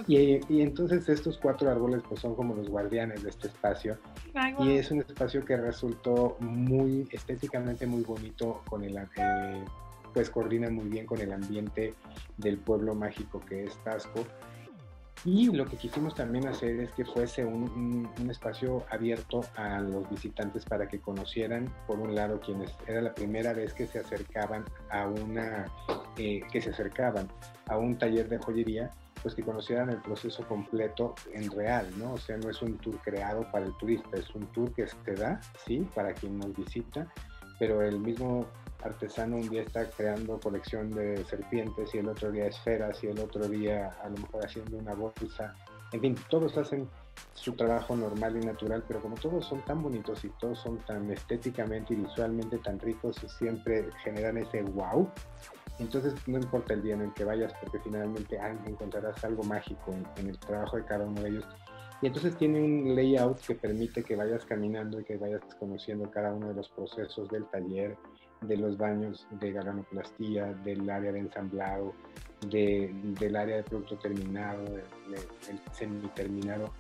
Y, 0.06 0.40
y, 0.48 0.62
entonces 0.62 1.10
estos 1.10 1.40
cuatro 1.40 1.72
árboles 1.72 2.04
pues 2.08 2.20
son 2.20 2.36
como 2.36 2.54
los 2.54 2.70
guardianes 2.70 3.24
de 3.24 3.32
este 3.32 3.48
espacio 3.48 3.98
y 4.60 4.74
es 4.74 4.92
un 4.92 5.00
espacio 5.00 5.44
que 5.44 5.58
resultó 5.58 6.38
muy 6.40 7.08
estéticamente 7.12 7.88
muy 7.88 8.04
bonito 8.04 8.62
con 8.70 8.84
el 8.84 8.96
eh, 8.96 9.66
pues 10.14 10.30
coordina 10.30 10.70
muy 10.70 10.88
bien 10.88 11.08
con 11.08 11.20
el 11.20 11.34
ambiente 11.34 11.96
del 12.38 12.60
pueblo 12.60 12.94
mágico 12.94 13.40
que 13.40 13.64
es 13.64 13.76
Tasco 13.84 14.24
y 15.28 15.52
lo 15.52 15.66
que 15.66 15.76
quisimos 15.76 16.16
también 16.16 16.48
hacer 16.48 16.80
es 16.80 16.90
que 16.94 17.04
fuese 17.04 17.44
un, 17.44 18.10
espacio 18.30 18.86
abierto 18.90 19.42
a 19.58 19.82
los 19.82 20.10
visitantes 20.10 20.64
para 20.64 20.88
que 20.88 21.02
conocieran, 21.02 21.70
por 21.86 22.00
un 22.00 22.16
lado, 22.16 22.40
quienes 22.40 22.74
era 22.88 23.02
la 23.02 23.14
primera 23.14 23.52
vez 23.52 23.74
que 23.74 23.88
se 23.88 24.00
acercaban 24.00 24.64
a 24.90 25.06
una, 25.06 25.66
eh, 26.16 26.40
que 26.50 26.62
se 26.62 26.70
acercaban 26.70 27.28
a 27.68 27.78
un 27.78 27.98
taller 27.98 28.30
de 28.30 28.38
joyería, 28.38 28.90
pues 29.22 29.36
que 29.36 29.44
conocieran 29.44 29.90
el 29.90 29.98
proceso 29.98 30.48
completo 30.48 31.14
en 31.34 31.52
real, 31.52 31.86
¿no? 31.98 32.14
O 32.14 32.18
sea, 32.18 32.38
no 32.38 32.50
es 32.50 32.62
un 32.62 32.78
tour 32.78 32.98
creado 33.04 33.52
para 33.52 33.66
el 33.66 33.76
turista, 33.76 34.16
es 34.16 34.34
un 34.34 34.48
tour 34.54 34.72
que 34.74 34.88
se 34.88 35.14
da, 35.14 35.42
sí, 35.66 35.86
para 35.94 36.14
quien 36.14 36.40
nos 36.40 36.56
visita, 36.56 37.06
pero 37.60 37.82
el 37.82 38.00
mismo 38.00 38.46
artesano 38.84 39.38
un 39.38 39.50
día 39.50 39.64
está 39.64 39.90
creando 39.90 40.40
colección 40.40 40.92
de 40.92 41.24
serpientes 41.26 41.94
y 41.94 41.98
el 41.98 42.10
otro 42.10 42.32
día 42.32 42.48
esferas 42.48 43.04
y 43.04 43.08
el 43.08 43.20
otro 43.20 43.48
día 43.48 43.92
a 44.04 44.10
lo 44.10 44.18
mejor 44.18 44.46
haciendo 44.46 44.78
una 44.78 44.94
bolsa. 44.94 45.56
En 45.92 46.02
fin, 46.02 46.16
todos 46.30 46.58
hacen 46.58 46.90
su 47.34 47.54
trabajo 47.54 47.96
normal 47.96 48.38
y 48.38 48.46
natural, 48.46 48.84
pero 48.88 49.02
como 49.02 49.16
todos 49.16 49.46
son 49.46 49.64
tan 49.66 49.82
bonitos 49.82 50.24
y 50.26 50.30
todos 50.40 50.60
son 50.60 50.78
tan 50.86 51.10
estéticamente 51.12 51.94
y 51.94 51.98
visualmente 51.98 52.58
tan 52.60 52.80
ricos 52.80 53.24
y 53.24 53.30
siempre 53.30 53.90
generan 54.04 54.38
ese 54.38 54.62
wow, 54.64 55.10
entonces 55.80 56.16
no 56.28 56.38
importa 56.38 56.74
el 56.74 56.82
día 56.82 56.96
en 56.96 57.02
el 57.02 57.14
que 57.14 57.24
vayas 57.24 57.54
porque 57.62 57.80
finalmente 57.80 58.38
encontrarás 58.66 59.24
algo 59.24 59.44
mágico 59.44 59.94
en 60.18 60.28
el 60.28 60.38
trabajo 60.40 60.78
de 60.78 60.86
cada 60.86 61.06
uno 61.06 61.22
de 61.22 61.30
ellos. 61.30 61.46
Y 62.02 62.08
entonces 62.08 62.36
tiene 62.38 62.62
un 62.62 62.96
layout 62.96 63.40
que 63.40 63.56
permite 63.56 64.04
que 64.04 64.16
vayas 64.16 64.46
caminando 64.46 65.00
y 65.00 65.04
que 65.04 65.18
vayas 65.18 65.42
conociendo 65.60 66.10
cada 66.12 66.32
uno 66.32 66.50
de 66.50 66.54
los 66.54 66.70
procesos 66.70 67.28
del 67.30 67.46
taller, 67.46 67.98
de 68.42 68.58
los 68.58 68.78
baños 68.78 69.28
de 69.32 69.52
galvanoplastía, 69.52 70.54
del 70.64 70.90
área 70.90 71.12
de 71.12 71.20
ensamblado, 71.20 71.94
de, 72.50 72.92
del 73.20 73.36
área 73.36 73.58
de 73.58 73.64
producto 73.64 73.98
terminado, 73.98 74.64
del 74.64 75.60
semi-terminado, 75.72 76.72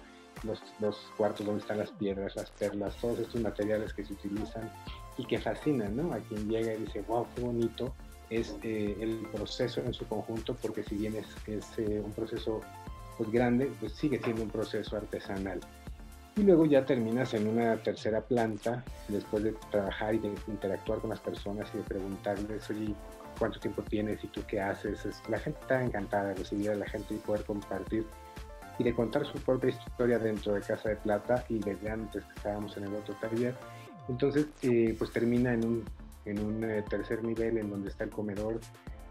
los, 0.43 0.61
los, 0.79 0.95
cuartos 1.17 1.45
donde 1.45 1.61
están 1.61 1.79
las 1.79 1.91
piedras, 1.91 2.35
las 2.35 2.51
perlas, 2.51 2.95
todos 2.97 3.19
estos 3.19 3.41
materiales 3.41 3.93
que 3.93 4.05
se 4.05 4.13
utilizan 4.13 4.71
y 5.17 5.25
que 5.25 5.39
fascinan 5.39 5.95
¿no? 5.95 6.13
a 6.13 6.19
quien 6.19 6.47
llega 6.47 6.73
y 6.73 6.77
dice, 6.77 7.01
wow, 7.07 7.25
qué 7.35 7.41
bonito 7.41 7.93
es 8.29 8.55
eh, 8.61 8.95
el 8.99 9.27
proceso 9.31 9.81
en 9.81 9.93
su 9.93 10.05
conjunto, 10.07 10.55
porque 10.61 10.83
si 10.83 10.95
bien 10.95 11.15
es, 11.15 11.25
es 11.47 11.79
eh, 11.79 12.01
un 12.03 12.11
proceso 12.11 12.61
pues 13.17 13.31
grande, 13.31 13.71
pues 13.79 13.93
sigue 13.93 14.19
siendo 14.19 14.43
un 14.43 14.49
proceso 14.49 14.95
artesanal. 14.97 15.59
Y 16.37 16.43
luego 16.43 16.65
ya 16.65 16.85
terminas 16.85 17.33
en 17.33 17.47
una 17.47 17.77
tercera 17.77 18.21
planta, 18.21 18.83
después 19.07 19.43
de 19.43 19.53
trabajar 19.71 20.13
y 20.13 20.19
de 20.19 20.31
interactuar 20.47 20.99
con 20.99 21.09
las 21.09 21.19
personas 21.19 21.67
y 21.73 21.79
de 21.79 21.83
preguntarles, 21.83 22.69
oye, 22.69 22.93
¿cuánto 23.39 23.59
tiempo 23.59 23.81
tienes 23.81 24.23
y 24.23 24.27
tú 24.27 24.41
qué 24.47 24.61
haces? 24.61 24.99
la 25.29 25.39
gente 25.39 25.59
está 25.61 25.83
encantada 25.83 26.29
de 26.29 26.35
recibir 26.35 26.69
a 26.69 26.75
la 26.75 26.87
gente 26.87 27.15
y 27.15 27.17
poder 27.17 27.43
compartir 27.43 28.05
y 28.77 28.83
de 28.83 28.93
contar 28.93 29.25
su 29.25 29.39
propia 29.39 29.71
historia 29.71 30.19
dentro 30.19 30.53
de 30.53 30.61
Casa 30.61 30.89
de 30.89 30.97
Plata 30.97 31.43
y 31.49 31.57
desde 31.57 31.89
antes 31.89 32.23
que 32.23 32.33
estábamos 32.35 32.77
en 32.77 32.83
el 32.83 32.93
otro 32.93 33.15
taller. 33.15 33.55
Entonces, 34.07 34.45
eh, 34.61 34.95
pues 34.95 35.11
termina 35.11 35.53
en 35.53 35.65
un, 35.65 35.85
en 36.25 36.39
un 36.39 36.63
eh, 36.63 36.83
tercer 36.87 37.23
nivel 37.23 37.57
en 37.57 37.71
donde 37.71 37.89
está 37.89 38.03
el 38.03 38.11
comedor, 38.11 38.59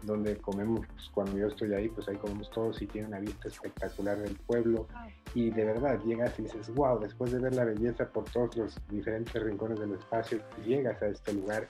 donde 0.03 0.37
comemos, 0.37 0.85
pues, 0.87 1.09
cuando 1.13 1.37
yo 1.37 1.47
estoy 1.47 1.73
ahí, 1.73 1.89
pues 1.89 2.07
ahí 2.07 2.15
comemos 2.17 2.49
todos 2.51 2.81
y 2.81 2.87
tiene 2.87 3.07
una 3.07 3.19
vista 3.19 3.47
espectacular 3.47 4.17
del 4.19 4.35
pueblo. 4.35 4.87
Y 5.33 5.49
de 5.49 5.65
verdad 5.65 5.99
llegas 6.05 6.37
y 6.39 6.43
dices, 6.43 6.73
wow, 6.73 6.99
después 6.99 7.31
de 7.31 7.39
ver 7.39 7.55
la 7.55 7.65
belleza 7.65 8.09
por 8.09 8.25
todos 8.25 8.55
los 8.57 8.77
diferentes 8.89 9.41
rincones 9.41 9.79
del 9.79 9.93
espacio, 9.93 10.39
llegas 10.65 11.01
a 11.01 11.07
este 11.07 11.33
lugar 11.33 11.67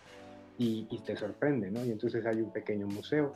y, 0.57 0.85
te 1.05 1.15
sorprende, 1.15 1.69
¿no? 1.71 1.85
Y 1.85 1.91
entonces 1.91 2.25
hay 2.25 2.41
un 2.41 2.51
pequeño 2.51 2.87
museo 2.87 3.33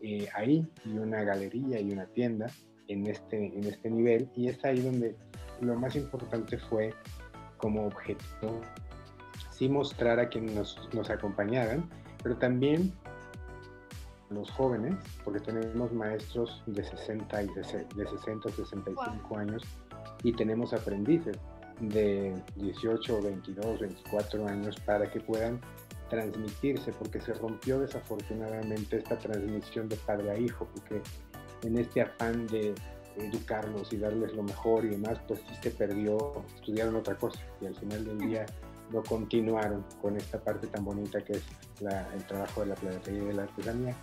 eh, 0.00 0.28
ahí 0.34 0.66
y 0.84 0.96
una 0.96 1.22
galería 1.22 1.80
y 1.80 1.92
una 1.92 2.06
tienda 2.06 2.46
en 2.88 3.06
este, 3.06 3.36
en 3.36 3.64
este 3.64 3.90
nivel. 3.90 4.28
Y 4.34 4.48
es 4.48 4.64
ahí 4.64 4.80
donde 4.80 5.16
lo 5.60 5.74
más 5.76 5.94
importante 5.96 6.58
fue 6.58 6.94
como 7.58 7.86
objeto, 7.86 8.60
sí 9.50 9.68
mostrar 9.68 10.18
a 10.18 10.28
quienes 10.28 10.54
nos, 10.54 10.88
nos 10.92 11.10
acompañaran, 11.10 11.88
pero 12.22 12.36
también 12.36 12.92
los 14.34 14.50
jóvenes, 14.50 14.94
porque 15.24 15.40
tenemos 15.40 15.92
maestros 15.92 16.62
de 16.66 16.84
60 16.84 17.42
y 17.42 17.46
de, 17.48 17.64
60 17.64 18.48
65 18.48 19.36
años 19.36 19.62
y 20.22 20.32
tenemos 20.32 20.72
aprendices 20.72 21.36
de 21.80 22.34
18, 22.56 23.22
22, 23.22 23.80
24 23.80 24.46
años 24.46 24.76
para 24.84 25.10
que 25.10 25.20
puedan 25.20 25.60
transmitirse, 26.10 26.92
porque 26.92 27.20
se 27.20 27.32
rompió 27.34 27.80
desafortunadamente 27.80 28.98
esta 28.98 29.18
transmisión 29.18 29.88
de 29.88 29.96
padre 29.96 30.30
a 30.30 30.38
hijo, 30.38 30.68
porque 30.74 31.00
en 31.62 31.78
este 31.78 32.02
afán 32.02 32.46
de 32.48 32.74
educarlos 33.16 33.92
y 33.92 33.96
darles 33.96 34.32
lo 34.34 34.42
mejor 34.42 34.84
y 34.84 34.88
demás, 34.90 35.18
pues 35.26 35.40
sí 35.48 35.54
se 35.62 35.70
perdió, 35.70 36.44
estudiaron 36.56 36.96
otra 36.96 37.16
cosa 37.16 37.40
y 37.60 37.66
al 37.66 37.74
final 37.74 38.04
del 38.04 38.18
día 38.18 38.46
no 38.90 39.02
continuaron 39.02 39.84
con 40.00 40.16
esta 40.16 40.38
parte 40.38 40.66
tan 40.66 40.84
bonita 40.84 41.22
que 41.24 41.34
es 41.34 41.42
el 41.80 42.26
trabajo 42.26 42.60
de 42.60 42.66
la 42.66 42.74
planetería 42.74 43.22
y 43.22 43.26
de 43.26 43.34
la 43.34 43.42
artesanía 43.44 43.96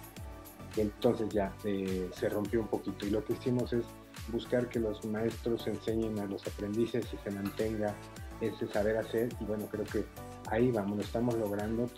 entonces 0.77 1.29
ya 1.29 1.53
eh, 1.63 2.09
se 2.13 2.29
rompió 2.29 2.61
un 2.61 2.67
poquito. 2.67 3.05
Y 3.05 3.09
lo 3.09 3.23
que 3.23 3.33
hicimos 3.33 3.73
es 3.73 3.85
buscar 4.29 4.69
que 4.69 4.79
los 4.79 5.03
maestros 5.05 5.67
enseñen 5.67 6.19
a 6.19 6.25
los 6.25 6.45
aprendices 6.47 7.05
y 7.13 7.17
se 7.17 7.31
mantenga 7.31 7.95
ese 8.41 8.67
saber 8.67 8.97
hacer. 8.97 9.29
Y 9.39 9.45
bueno, 9.45 9.65
creo 9.69 9.85
que 9.85 10.05
ahí 10.49 10.71
vamos, 10.71 10.97
lo 10.97 11.03
estamos 11.03 11.35
logrando. 11.35 11.89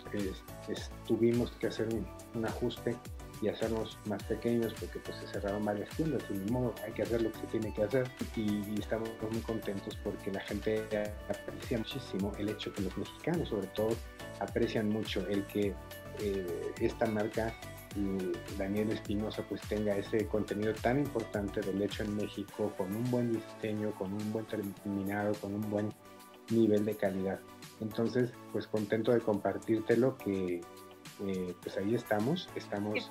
tuvimos 1.06 1.50
que 1.52 1.66
hacer 1.68 1.88
un, 2.34 2.46
ajuste 2.46 2.96
y 3.40 3.48
hacernos 3.48 3.98
más 4.06 4.22
pequeños 4.24 4.72
porque 4.78 5.00
pues 5.00 5.16
se 5.18 5.26
cerraron 5.26 5.64
varias 5.64 5.88
tiendas 5.96 6.22
y 6.30 6.38
de 6.38 6.50
modo 6.52 6.72
hay 6.84 6.92
que 6.92 7.02
hacer 7.02 7.22
lo 7.22 7.32
que 7.32 7.40
se 7.40 7.46
tiene 7.48 7.74
que 7.74 7.82
hacer 7.82 8.08
y, 8.36 8.78
estamos 8.78 9.10
muy 9.30 9.40
contentos 9.40 9.98
porque 10.04 10.30
la 10.30 10.40
gente 10.40 10.86
aprecia 11.28 11.78
muchísimo 11.78 12.32
el 12.38 12.50
hecho 12.50 12.72
que 12.72 12.82
los 12.82 12.96
mexicanos 12.96 13.48
sobre 13.48 13.66
todo 13.68 13.90
aprecian 14.38 14.88
mucho 14.88 15.26
el 15.26 15.44
que 15.48 15.74
eh, 16.20 16.72
esta 16.80 17.06
marca 17.06 17.52
Daniel 18.56 18.90
Espinosa 18.92 19.44
pues 19.48 19.60
tenga 19.62 19.96
ese 19.96 20.26
contenido 20.26 20.72
tan 20.74 20.98
importante 20.98 21.60
del 21.60 21.82
hecho 21.82 22.02
en 22.04 22.16
México 22.16 22.72
con 22.76 22.94
un 22.94 23.10
buen 23.10 23.32
diseño, 23.32 23.92
con 23.92 24.12
un 24.12 24.32
buen 24.32 24.46
terminado, 24.46 25.32
con 25.40 25.54
un 25.54 25.70
buen 25.70 25.92
nivel 26.50 26.84
de 26.84 26.94
calidad. 26.94 27.40
Entonces, 27.80 28.32
pues 28.52 28.66
contento 28.66 29.12
de 29.12 29.20
compartírtelo 29.20 30.16
que 30.16 30.60
eh, 31.26 31.54
pues 31.62 31.76
ahí 31.76 31.94
estamos, 31.94 32.48
estamos 32.54 33.10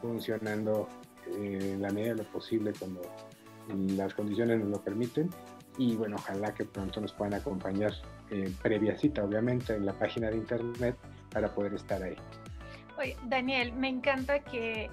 funcionando 0.00 0.88
eh, 1.26 1.72
en 1.74 1.82
la 1.82 1.90
medida 1.90 2.10
de 2.10 2.22
lo 2.22 2.30
posible 2.30 2.72
cuando 2.78 3.02
las 3.96 4.14
condiciones 4.14 4.60
nos 4.60 4.68
lo 4.68 4.80
permiten 4.82 5.30
y 5.78 5.96
bueno, 5.96 6.16
ojalá 6.18 6.52
que 6.54 6.64
pronto 6.64 7.00
nos 7.00 7.12
puedan 7.12 7.34
acompañar 7.34 7.92
eh, 8.30 8.52
previa 8.62 8.96
cita, 8.96 9.24
obviamente, 9.24 9.74
en 9.74 9.86
la 9.86 9.92
página 9.92 10.28
de 10.30 10.36
internet 10.36 10.96
para 11.30 11.54
poder 11.54 11.74
estar 11.74 12.02
ahí. 12.02 12.16
Daniel, 13.24 13.72
me 13.72 13.88
encanta 13.88 14.40
que, 14.40 14.90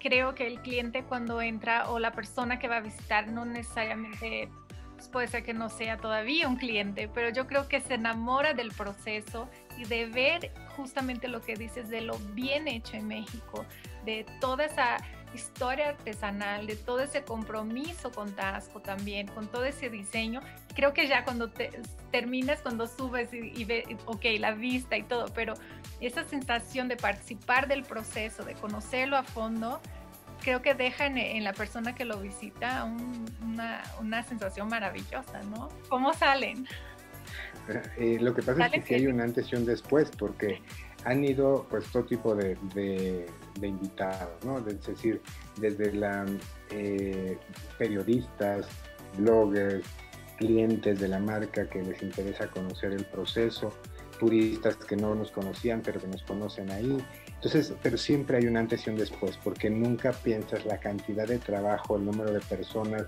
creo 0.00 0.34
que 0.34 0.46
el 0.46 0.60
cliente 0.60 1.04
cuando 1.04 1.40
entra 1.40 1.88
o 1.90 1.98
la 1.98 2.12
persona 2.12 2.58
que 2.58 2.68
va 2.68 2.78
a 2.78 2.80
visitar 2.80 3.28
no 3.28 3.44
necesariamente 3.44 4.48
pues, 4.96 5.08
puede 5.08 5.28
ser 5.28 5.44
que 5.44 5.54
no 5.54 5.68
sea 5.68 5.96
todavía 5.96 6.48
un 6.48 6.56
cliente, 6.56 7.08
pero 7.08 7.30
yo 7.30 7.46
creo 7.46 7.68
que 7.68 7.80
se 7.80 7.94
enamora 7.94 8.52
del 8.52 8.72
proceso 8.72 9.48
y 9.76 9.84
de 9.84 10.06
ver 10.06 10.52
justamente 10.76 11.28
lo 11.28 11.40
que 11.40 11.54
dices 11.54 11.88
de 11.88 12.00
lo 12.00 12.18
bien 12.34 12.68
hecho 12.68 12.96
en 12.96 13.06
México, 13.06 13.64
de 14.04 14.26
toda 14.40 14.64
esa 14.64 14.96
historia 15.34 15.90
artesanal, 15.90 16.66
de 16.66 16.76
todo 16.76 17.00
ese 17.00 17.24
compromiso 17.24 18.10
con 18.12 18.32
Tasco 18.34 18.80
también, 18.80 19.26
con 19.28 19.48
todo 19.48 19.64
ese 19.64 19.90
diseño. 19.90 20.40
Creo 20.74 20.92
que 20.92 21.06
ya 21.06 21.24
cuando 21.24 21.50
te, 21.50 21.70
terminas, 22.10 22.60
cuando 22.60 22.86
subes 22.86 23.32
y, 23.32 23.64
ves, 23.64 23.84
ok, 24.06 24.24
la 24.38 24.52
vista 24.52 24.96
y 24.96 25.02
todo, 25.02 25.26
pero 25.34 25.54
esa 26.00 26.24
sensación 26.24 26.88
de 26.88 26.96
participar 26.96 27.68
del 27.68 27.82
proceso, 27.82 28.44
de 28.44 28.54
conocerlo 28.54 29.16
a 29.16 29.22
fondo, 29.22 29.80
creo 30.42 30.62
que 30.62 30.74
deja 30.74 31.06
en, 31.06 31.42
la 31.42 31.52
persona 31.52 31.94
que 31.94 32.04
lo 32.04 32.18
visita 32.18 32.84
una, 32.84 33.82
una, 34.00 34.22
sensación 34.22 34.68
maravillosa, 34.68 35.42
¿no? 35.50 35.68
¿Cómo 35.88 36.12
salen? 36.12 36.66
Eh, 37.96 38.18
lo 38.20 38.34
que 38.34 38.42
pasa 38.42 38.66
es 38.66 38.72
que 38.72 38.82
sí 38.82 38.94
hay 38.94 39.06
un 39.06 39.22
antes 39.22 39.50
y 39.50 39.56
un 39.56 39.64
después, 39.64 40.10
porque 40.18 40.60
han 41.04 41.24
ido 41.24 41.66
pues 41.70 41.86
todo 41.86 42.04
tipo 42.04 42.34
de, 42.34 42.58
de, 42.74 43.26
invitados, 43.66 44.44
¿no? 44.44 44.58
Es 44.58 44.86
decir, 44.86 45.22
desde 45.56 45.92
la, 45.94 46.26
eh, 46.70 47.38
periodistas, 47.78 48.68
bloggers, 49.16 49.86
clientes 50.36 51.00
de 51.00 51.08
la 51.08 51.18
marca 51.18 51.68
que 51.68 51.82
les 51.82 52.02
interesa 52.02 52.48
conocer 52.48 52.92
el 52.92 53.04
proceso, 53.04 53.72
turistas 54.18 54.76
que 54.76 54.96
no 54.96 55.14
nos 55.14 55.30
conocían 55.30 55.82
pero 55.82 56.00
que 56.00 56.06
nos 56.06 56.22
conocen 56.22 56.70
ahí. 56.70 56.96
Entonces, 57.34 57.74
pero 57.82 57.98
siempre 57.98 58.38
hay 58.38 58.46
un 58.46 58.56
antes 58.56 58.86
y 58.86 58.90
un 58.90 58.96
después, 58.96 59.38
porque 59.42 59.68
nunca 59.70 60.12
piensas 60.12 60.64
la 60.64 60.78
cantidad 60.78 61.26
de 61.26 61.38
trabajo, 61.38 61.96
el 61.96 62.04
número 62.06 62.32
de 62.32 62.40
personas 62.40 63.04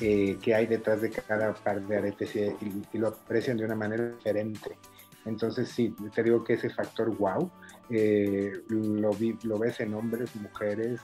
eh, 0.00 0.36
que 0.42 0.54
hay 0.54 0.66
detrás 0.66 1.00
de 1.00 1.10
cada 1.10 1.54
par 1.54 1.80
de 1.86 1.96
aretes 1.96 2.34
y, 2.36 2.98
lo 2.98 3.08
aprecian 3.08 3.56
de 3.56 3.64
una 3.64 3.76
manera 3.76 4.10
diferente. 4.10 4.76
Entonces, 5.24 5.68
sí, 5.68 5.94
te 6.14 6.22
digo 6.22 6.44
que 6.44 6.54
ese 6.54 6.70
factor 6.70 7.16
wow 7.16 7.50
eh, 7.90 8.52
lo, 8.68 9.10
lo 9.42 9.58
ves 9.58 9.80
en 9.80 9.94
hombres, 9.94 10.34
mujeres, 10.36 11.00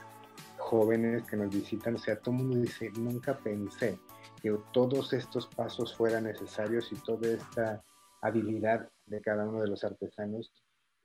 jóvenes 0.73 1.21
que 1.29 1.37
nos 1.37 1.53
visitan. 1.53 1.95
O 1.95 1.99
sea, 1.99 2.15
todo 2.17 2.33
el 2.35 2.41
mundo 2.41 2.57
dice, 2.57 2.89
nunca 2.97 3.37
pensé 3.37 3.99
que 4.41 4.57
todos 4.71 5.13
estos 5.13 5.45
pasos 5.45 5.95
fueran 5.95 6.23
necesarios 6.23 6.91
y 6.91 6.95
toda 6.95 7.27
esta 7.29 7.83
habilidad 8.21 8.89
de 9.05 9.21
cada 9.21 9.47
uno 9.47 9.61
de 9.61 9.67
los 9.67 9.83
artesanos 9.83 10.51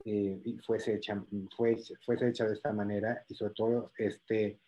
eh, 0.06 0.40
fuese, 0.66 0.94
hecha, 0.94 1.22
fuese, 1.54 1.94
fuese 2.06 2.28
hecha 2.28 2.46
de 2.46 2.54
esta 2.54 2.72
manera 2.72 3.22
y 3.28 3.34
sobre 3.34 3.52
todo 3.52 3.92
este, 3.98 4.58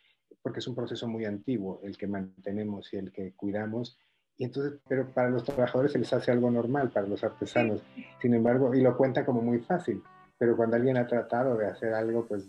porque 0.43 0.59
es 0.59 0.69
un 0.69 0.75
proceso 0.75 1.09
muy 1.09 1.25
antiguo 1.25 1.81
el 1.83 1.97
que 1.97 2.07
mantenemos 2.07 2.93
y 2.93 2.99
el 2.99 3.11
que 3.11 3.33
cuidamos. 3.33 3.97
Y 4.37 4.45
entonces, 4.45 4.81
pero 4.87 5.09
para 5.15 5.31
los 5.31 5.45
trabajadores 5.45 5.93
se 5.93 5.99
les 5.99 6.13
hace 6.13 6.31
algo 6.31 6.51
normal, 6.51 6.91
para 6.91 7.07
los 7.07 7.25
artesanos. 7.25 7.83
Sin 8.21 8.35
embargo, 8.35 8.75
y 8.75 8.83
lo 8.83 8.99
cuenta 8.99 9.25
como 9.25 9.41
muy 9.41 9.61
fácil, 9.61 10.03
pero 10.41 10.57
cuando 10.57 10.77
alguien 10.77 10.97
ha 10.97 11.07
tratado 11.07 11.55
de 11.59 11.67
hacer 11.67 11.93
algo, 11.93 12.25
pues 12.27 12.47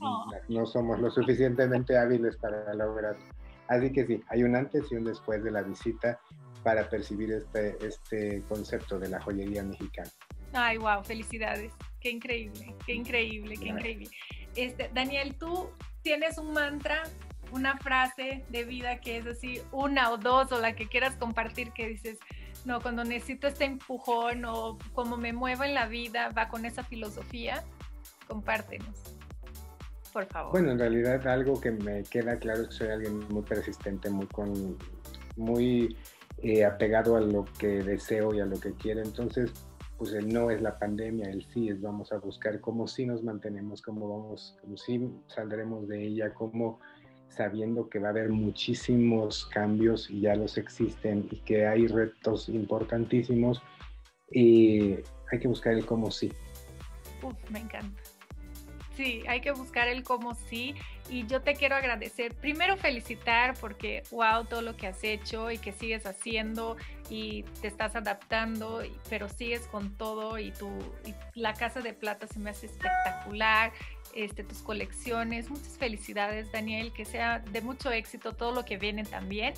no 0.48 0.66
somos 0.66 0.98
lo 1.02 1.12
suficientemente 1.12 1.98
hábiles 1.98 2.38
para 2.38 2.74
lograrlo. 2.74 3.22
Así 3.68 3.92
que 3.92 4.08
sí, 4.08 4.24
hay 4.30 4.44
un 4.44 4.56
antes 4.56 4.90
y 4.90 4.96
un 4.96 5.04
después 5.04 5.44
de 5.44 5.52
la 5.52 5.62
visita 5.62 6.18
para 6.64 6.90
percibir 6.90 7.34
este, 7.34 7.78
este 7.86 8.44
concepto 8.48 8.98
de 8.98 9.10
la 9.10 9.20
joyería 9.20 9.62
mexicana. 9.64 10.10
Ay, 10.54 10.78
wow, 10.78 11.04
felicidades. 11.04 11.74
Qué 12.00 12.12
increíble, 12.12 12.74
qué 12.86 12.94
increíble, 12.94 13.58
qué 13.58 13.68
increíble. 13.68 14.10
Este, 14.56 14.90
Daniel, 14.94 15.36
tú 15.38 15.70
tienes 16.02 16.38
un 16.38 16.54
mantra, 16.54 17.04
una 17.52 17.78
frase 17.78 18.46
de 18.48 18.64
vida 18.64 19.02
que 19.02 19.18
es 19.18 19.28
así, 19.28 19.62
una 19.74 20.12
o 20.12 20.18
dos, 20.18 20.50
o 20.54 20.62
la 20.62 20.78
que 20.78 20.88
quieras 20.88 21.18
compartir, 21.18 21.74
que 21.74 21.90
dices, 21.90 22.20
no, 22.64 22.80
cuando 22.80 23.04
necesito 23.04 23.48
este 23.48 23.66
empujón 23.66 24.46
o 24.46 24.78
como 24.94 25.18
me 25.18 25.34
muevo 25.34 25.66
en 25.66 25.74
la 25.74 25.88
vida, 25.88 26.30
va 26.30 26.48
con 26.48 26.66
esa 26.66 26.84
filosofía, 26.84 27.66
compártenos. 28.32 29.18
Por 30.14 30.26
favor. 30.26 30.52
Bueno, 30.52 30.72
en 30.72 30.80
realidad 30.80 31.26
algo 31.28 31.60
que 31.60 31.72
me 31.72 32.04
queda 32.04 32.38
claro 32.38 32.62
es 32.62 32.70
que 32.70 32.74
soy 32.74 32.88
alguien 32.90 33.20
muy 33.30 33.44
persistente, 33.44 34.10
muy 34.10 34.26
con, 34.28 34.78
muy 35.36 35.98
eh, 36.42 36.66
apegado 36.66 37.16
a 37.18 37.22
lo 37.22 37.46
que 37.60 37.84
deseo 37.84 38.34
y 38.34 38.40
a 38.40 38.46
lo 38.46 38.60
que 38.60 38.74
quiero. 38.74 39.02
Entonces, 39.02 39.52
pues 39.98 40.14
el 40.14 40.34
no 40.34 40.50
es 40.50 40.62
la 40.62 40.80
pandemia, 40.80 41.30
el 41.30 41.46
sí 41.54 41.70
es 41.70 41.82
vamos 41.82 42.12
a 42.12 42.18
buscar 42.18 42.60
cómo 42.60 42.88
sí 42.88 43.06
nos 43.06 43.24
mantenemos, 43.24 43.82
cómo 43.82 44.10
vamos, 44.10 44.58
cómo 44.62 44.78
sí 44.78 45.14
saldremos 45.28 45.88
de 45.88 46.04
ella, 46.04 46.34
cómo 46.34 46.80
sabiendo 47.30 47.90
que 47.90 48.00
va 48.00 48.08
a 48.08 48.12
haber 48.12 48.30
muchísimos 48.30 49.46
cambios 49.46 50.10
y 50.10 50.22
ya 50.22 50.36
los 50.36 50.58
existen 50.58 51.28
y 51.32 51.38
que 51.42 51.66
hay 51.66 51.88
retos 51.88 52.50
importantísimos 52.50 53.62
y 54.30 54.96
hay 55.32 55.40
que 55.40 55.48
buscar 55.48 55.74
el 55.74 55.86
cómo 55.86 56.12
sí. 56.12 56.32
Uf, 57.24 57.36
me 57.50 57.60
encanta. 57.60 58.02
Sí, 59.02 59.24
hay 59.28 59.42
que 59.42 59.50
buscar 59.50 59.88
el 59.88 60.04
cómo 60.04 60.36
sí. 60.36 60.76
Y 61.10 61.26
yo 61.26 61.42
te 61.42 61.56
quiero 61.56 61.76
agradecer, 61.76 62.36
primero 62.36 62.78
felicitar 62.78 63.56
porque, 63.60 64.04
wow, 64.12 64.46
todo 64.46 64.62
lo 64.62 64.78
que 64.78 64.86
has 64.86 65.04
hecho 65.04 65.50
y 65.50 65.58
que 65.58 65.72
sigues 65.72 66.06
haciendo 66.06 66.78
y 67.10 67.42
te 67.62 67.68
estás 67.68 67.96
adaptando, 67.96 68.84
pero 69.10 69.28
sigues 69.28 69.62
con 69.62 69.98
todo 69.98 70.38
y, 70.38 70.52
tu, 70.52 70.70
la 71.34 71.56
Casa 71.56 71.82
de 71.82 71.94
Plata 71.94 72.28
se 72.28 72.38
me 72.38 72.52
hace 72.52 72.68
espectacular. 72.68 73.74
Este, 74.14 74.44
tus 74.44 74.60
colecciones. 74.60 75.50
Muchas 75.50 75.78
felicidades, 75.80 76.52
Daniel, 76.52 76.92
que 76.94 77.06
sea 77.06 77.40
de 77.40 77.62
mucho 77.62 77.92
éxito 77.92 78.34
todo 78.34 78.52
lo 78.52 78.66
que 78.66 78.78
viene 78.78 79.06
también 79.06 79.54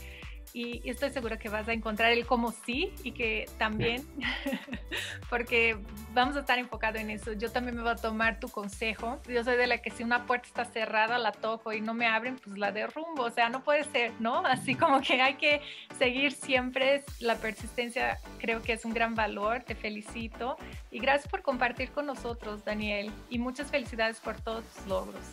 y 0.53 0.87
estoy 0.87 1.09
segura 1.09 1.37
que 1.39 1.49
vas 1.49 1.67
a 1.67 1.73
encontrar 1.73 2.11
el 2.11 2.27
cómo 2.27 2.51
sí 2.51 2.93
y 3.03 3.11
que 3.11 3.49
también, 3.57 4.05
porque 5.29 5.77
vamos 6.13 6.35
a 6.35 6.41
estar 6.41 6.59
enfocados 6.59 7.01
en 7.01 7.09
eso. 7.09 7.33
Yo 7.33 7.51
también 7.51 7.75
me 7.75 7.81
voy 7.81 7.91
a 7.91 7.95
tomar 7.95 8.39
tu 8.39 8.49
consejo. 8.49 9.19
Yo 9.27 9.43
soy 9.43 9.57
de 9.57 9.65
la 9.65 9.79
que 9.79 9.89
si 9.89 10.03
una 10.03 10.27
puerta 10.27 10.47
está 10.47 10.65
cerrada, 10.65 11.17
la 11.17 11.31
toco 11.31 11.73
y 11.73 11.81
no 11.81 11.95
me 11.95 12.05
abren, 12.05 12.37
pues 12.37 12.55
la 12.59 12.71
derrumbo. 12.71 13.23
O 13.23 13.31
sea, 13.31 13.49
no 13.49 13.63
puede 13.63 13.83
ser, 13.85 14.11
¿no? 14.19 14.39
Así 14.45 14.75
como 14.75 15.01
que 15.01 15.19
hay 15.23 15.35
que 15.35 15.59
seguir 15.97 16.33
siempre. 16.33 17.03
La 17.19 17.35
persistencia 17.35 18.19
creo 18.37 18.61
que 18.61 18.73
es 18.73 18.85
un 18.85 18.93
gran 18.93 19.15
valor. 19.15 19.63
Te 19.63 19.73
felicito 19.73 20.57
y 20.91 20.99
gracias 20.99 21.27
por 21.27 21.41
compartir 21.41 21.89
con 21.89 22.05
nosotros, 22.05 22.63
Daniel. 22.63 23.11
Y 23.31 23.39
muchas 23.39 23.71
felicidades 23.71 24.19
por 24.19 24.39
todos 24.39 24.63
tus 24.65 24.85
logros. 24.85 25.23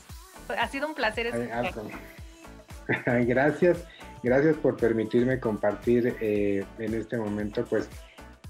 Ha 0.59 0.67
sido 0.69 0.89
un 0.89 0.95
placer. 0.95 1.31
Gracias. 3.27 3.85
Gracias 4.23 4.57
por 4.57 4.77
permitirme 4.77 5.41
compartir 5.41 6.17
eh, 6.21 6.65
en 6.79 6.95
este 6.95 7.17
momento 7.17 7.65
pues 7.65 7.89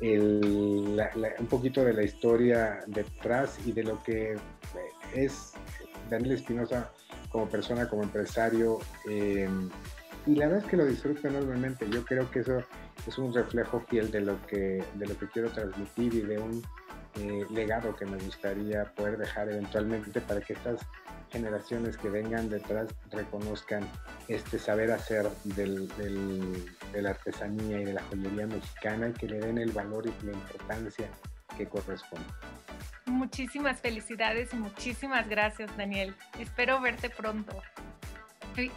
un 0.03 1.47
poquito 1.49 1.85
de 1.85 1.93
la 1.93 2.03
historia 2.03 2.81
detrás 2.87 3.59
y 3.67 3.73
de 3.73 3.85
lo 3.85 4.03
que 4.03 4.37
es 5.15 5.53
Daniel 6.09 6.37
Espinosa 6.37 6.91
como 7.29 7.49
persona, 7.49 7.89
como 7.89 8.03
empresario. 8.03 8.79
Em, 9.07 9.69
y 10.27 10.35
la 10.35 10.47
verdad 10.47 10.65
es 10.65 10.71
que 10.71 10.77
lo 10.77 10.87
disfruto 10.87 11.29
enormemente. 11.29 11.87
Yo 11.91 12.05
creo 12.05 12.31
que 12.31 12.41
eso 12.41 12.63
es 13.07 13.19
un 13.19 13.33
reflejo 13.33 13.81
fiel 13.89 14.11
de 14.11 14.21
lo 14.21 14.47
que, 14.47 14.83
de 14.95 15.07
lo 15.07 15.17
que 15.19 15.29
quiero 15.29 15.51
transmitir 15.51 16.15
y 16.15 16.21
de 16.23 16.39
un 16.39 16.63
eh, 17.17 17.45
legado 17.51 17.97
que 17.97 18.07
me 18.07 18.17
gustaría 18.19 18.85
poder 18.95 19.19
dejar 19.19 19.49
eventualmente 19.49 20.21
para 20.21 20.41
que 20.41 20.53
estas 20.53 20.81
generaciones 21.31 21.97
que 21.97 22.09
vengan 22.09 22.49
detrás 22.49 22.89
reconozcan 23.11 23.87
este 24.29 24.59
saber 24.59 24.91
hacer 24.93 25.29
del, 25.45 25.89
de 26.93 27.03
la 27.03 27.11
artesanía 27.11 27.81
y 27.81 27.85
de 27.85 27.93
la 27.95 28.03
joyería 28.03 28.47
mexicana 28.47 29.09
y 29.09 29.13
que 29.13 29.29
le 29.29 29.41
den 29.41 29.59
el 29.59 29.73
valor 29.73 30.07
y 30.07 30.27
la 30.27 30.33
importancia 30.33 31.09
que 31.57 31.67
corresponde. 31.67 32.27
Muchísimas 33.07 33.81
felicidades 33.81 34.53
y 34.55 34.57
muchísimas 34.57 35.29
gracias, 35.29 35.77
Daniel. 35.77 36.15
Espero 36.39 36.81
verte 36.81 37.11
pronto. 37.11 37.61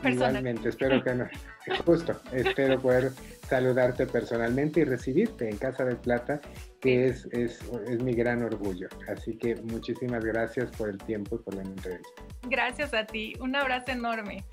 Igualmente, 0.03 0.69
espero 0.69 1.03
que 1.03 1.13
no. 1.15 1.27
Justo, 1.85 2.19
espero 2.31 2.79
poder 2.79 3.11
saludarte 3.47 4.05
personalmente 4.05 4.81
y 4.81 4.83
recibirte 4.83 5.49
en 5.49 5.57
Casa 5.57 5.85
de 5.85 5.95
Plata, 5.95 6.41
que 6.81 7.07
es, 7.07 7.25
es, 7.31 7.59
es, 7.87 8.03
mi 8.03 8.13
gran 8.13 8.43
orgullo. 8.43 8.87
Así 9.07 9.37
que 9.37 9.55
muchísimas 9.55 10.23
gracias 10.23 10.69
por 10.71 10.89
el 10.89 10.97
tiempo 10.97 11.35
y 11.35 11.39
por 11.39 11.55
la 11.55 11.61
entrevista. 11.63 12.23
Gracias 12.43 12.93
a 12.93 13.05
ti. 13.05 13.33
Un 13.39 13.55
abrazo 13.55 13.91
enorme. 13.91 14.43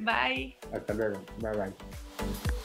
Bye. 0.00 0.56
Hasta 0.72 0.94
luego. 0.94 1.24
Bye 1.40 1.52
bye. 1.52 2.55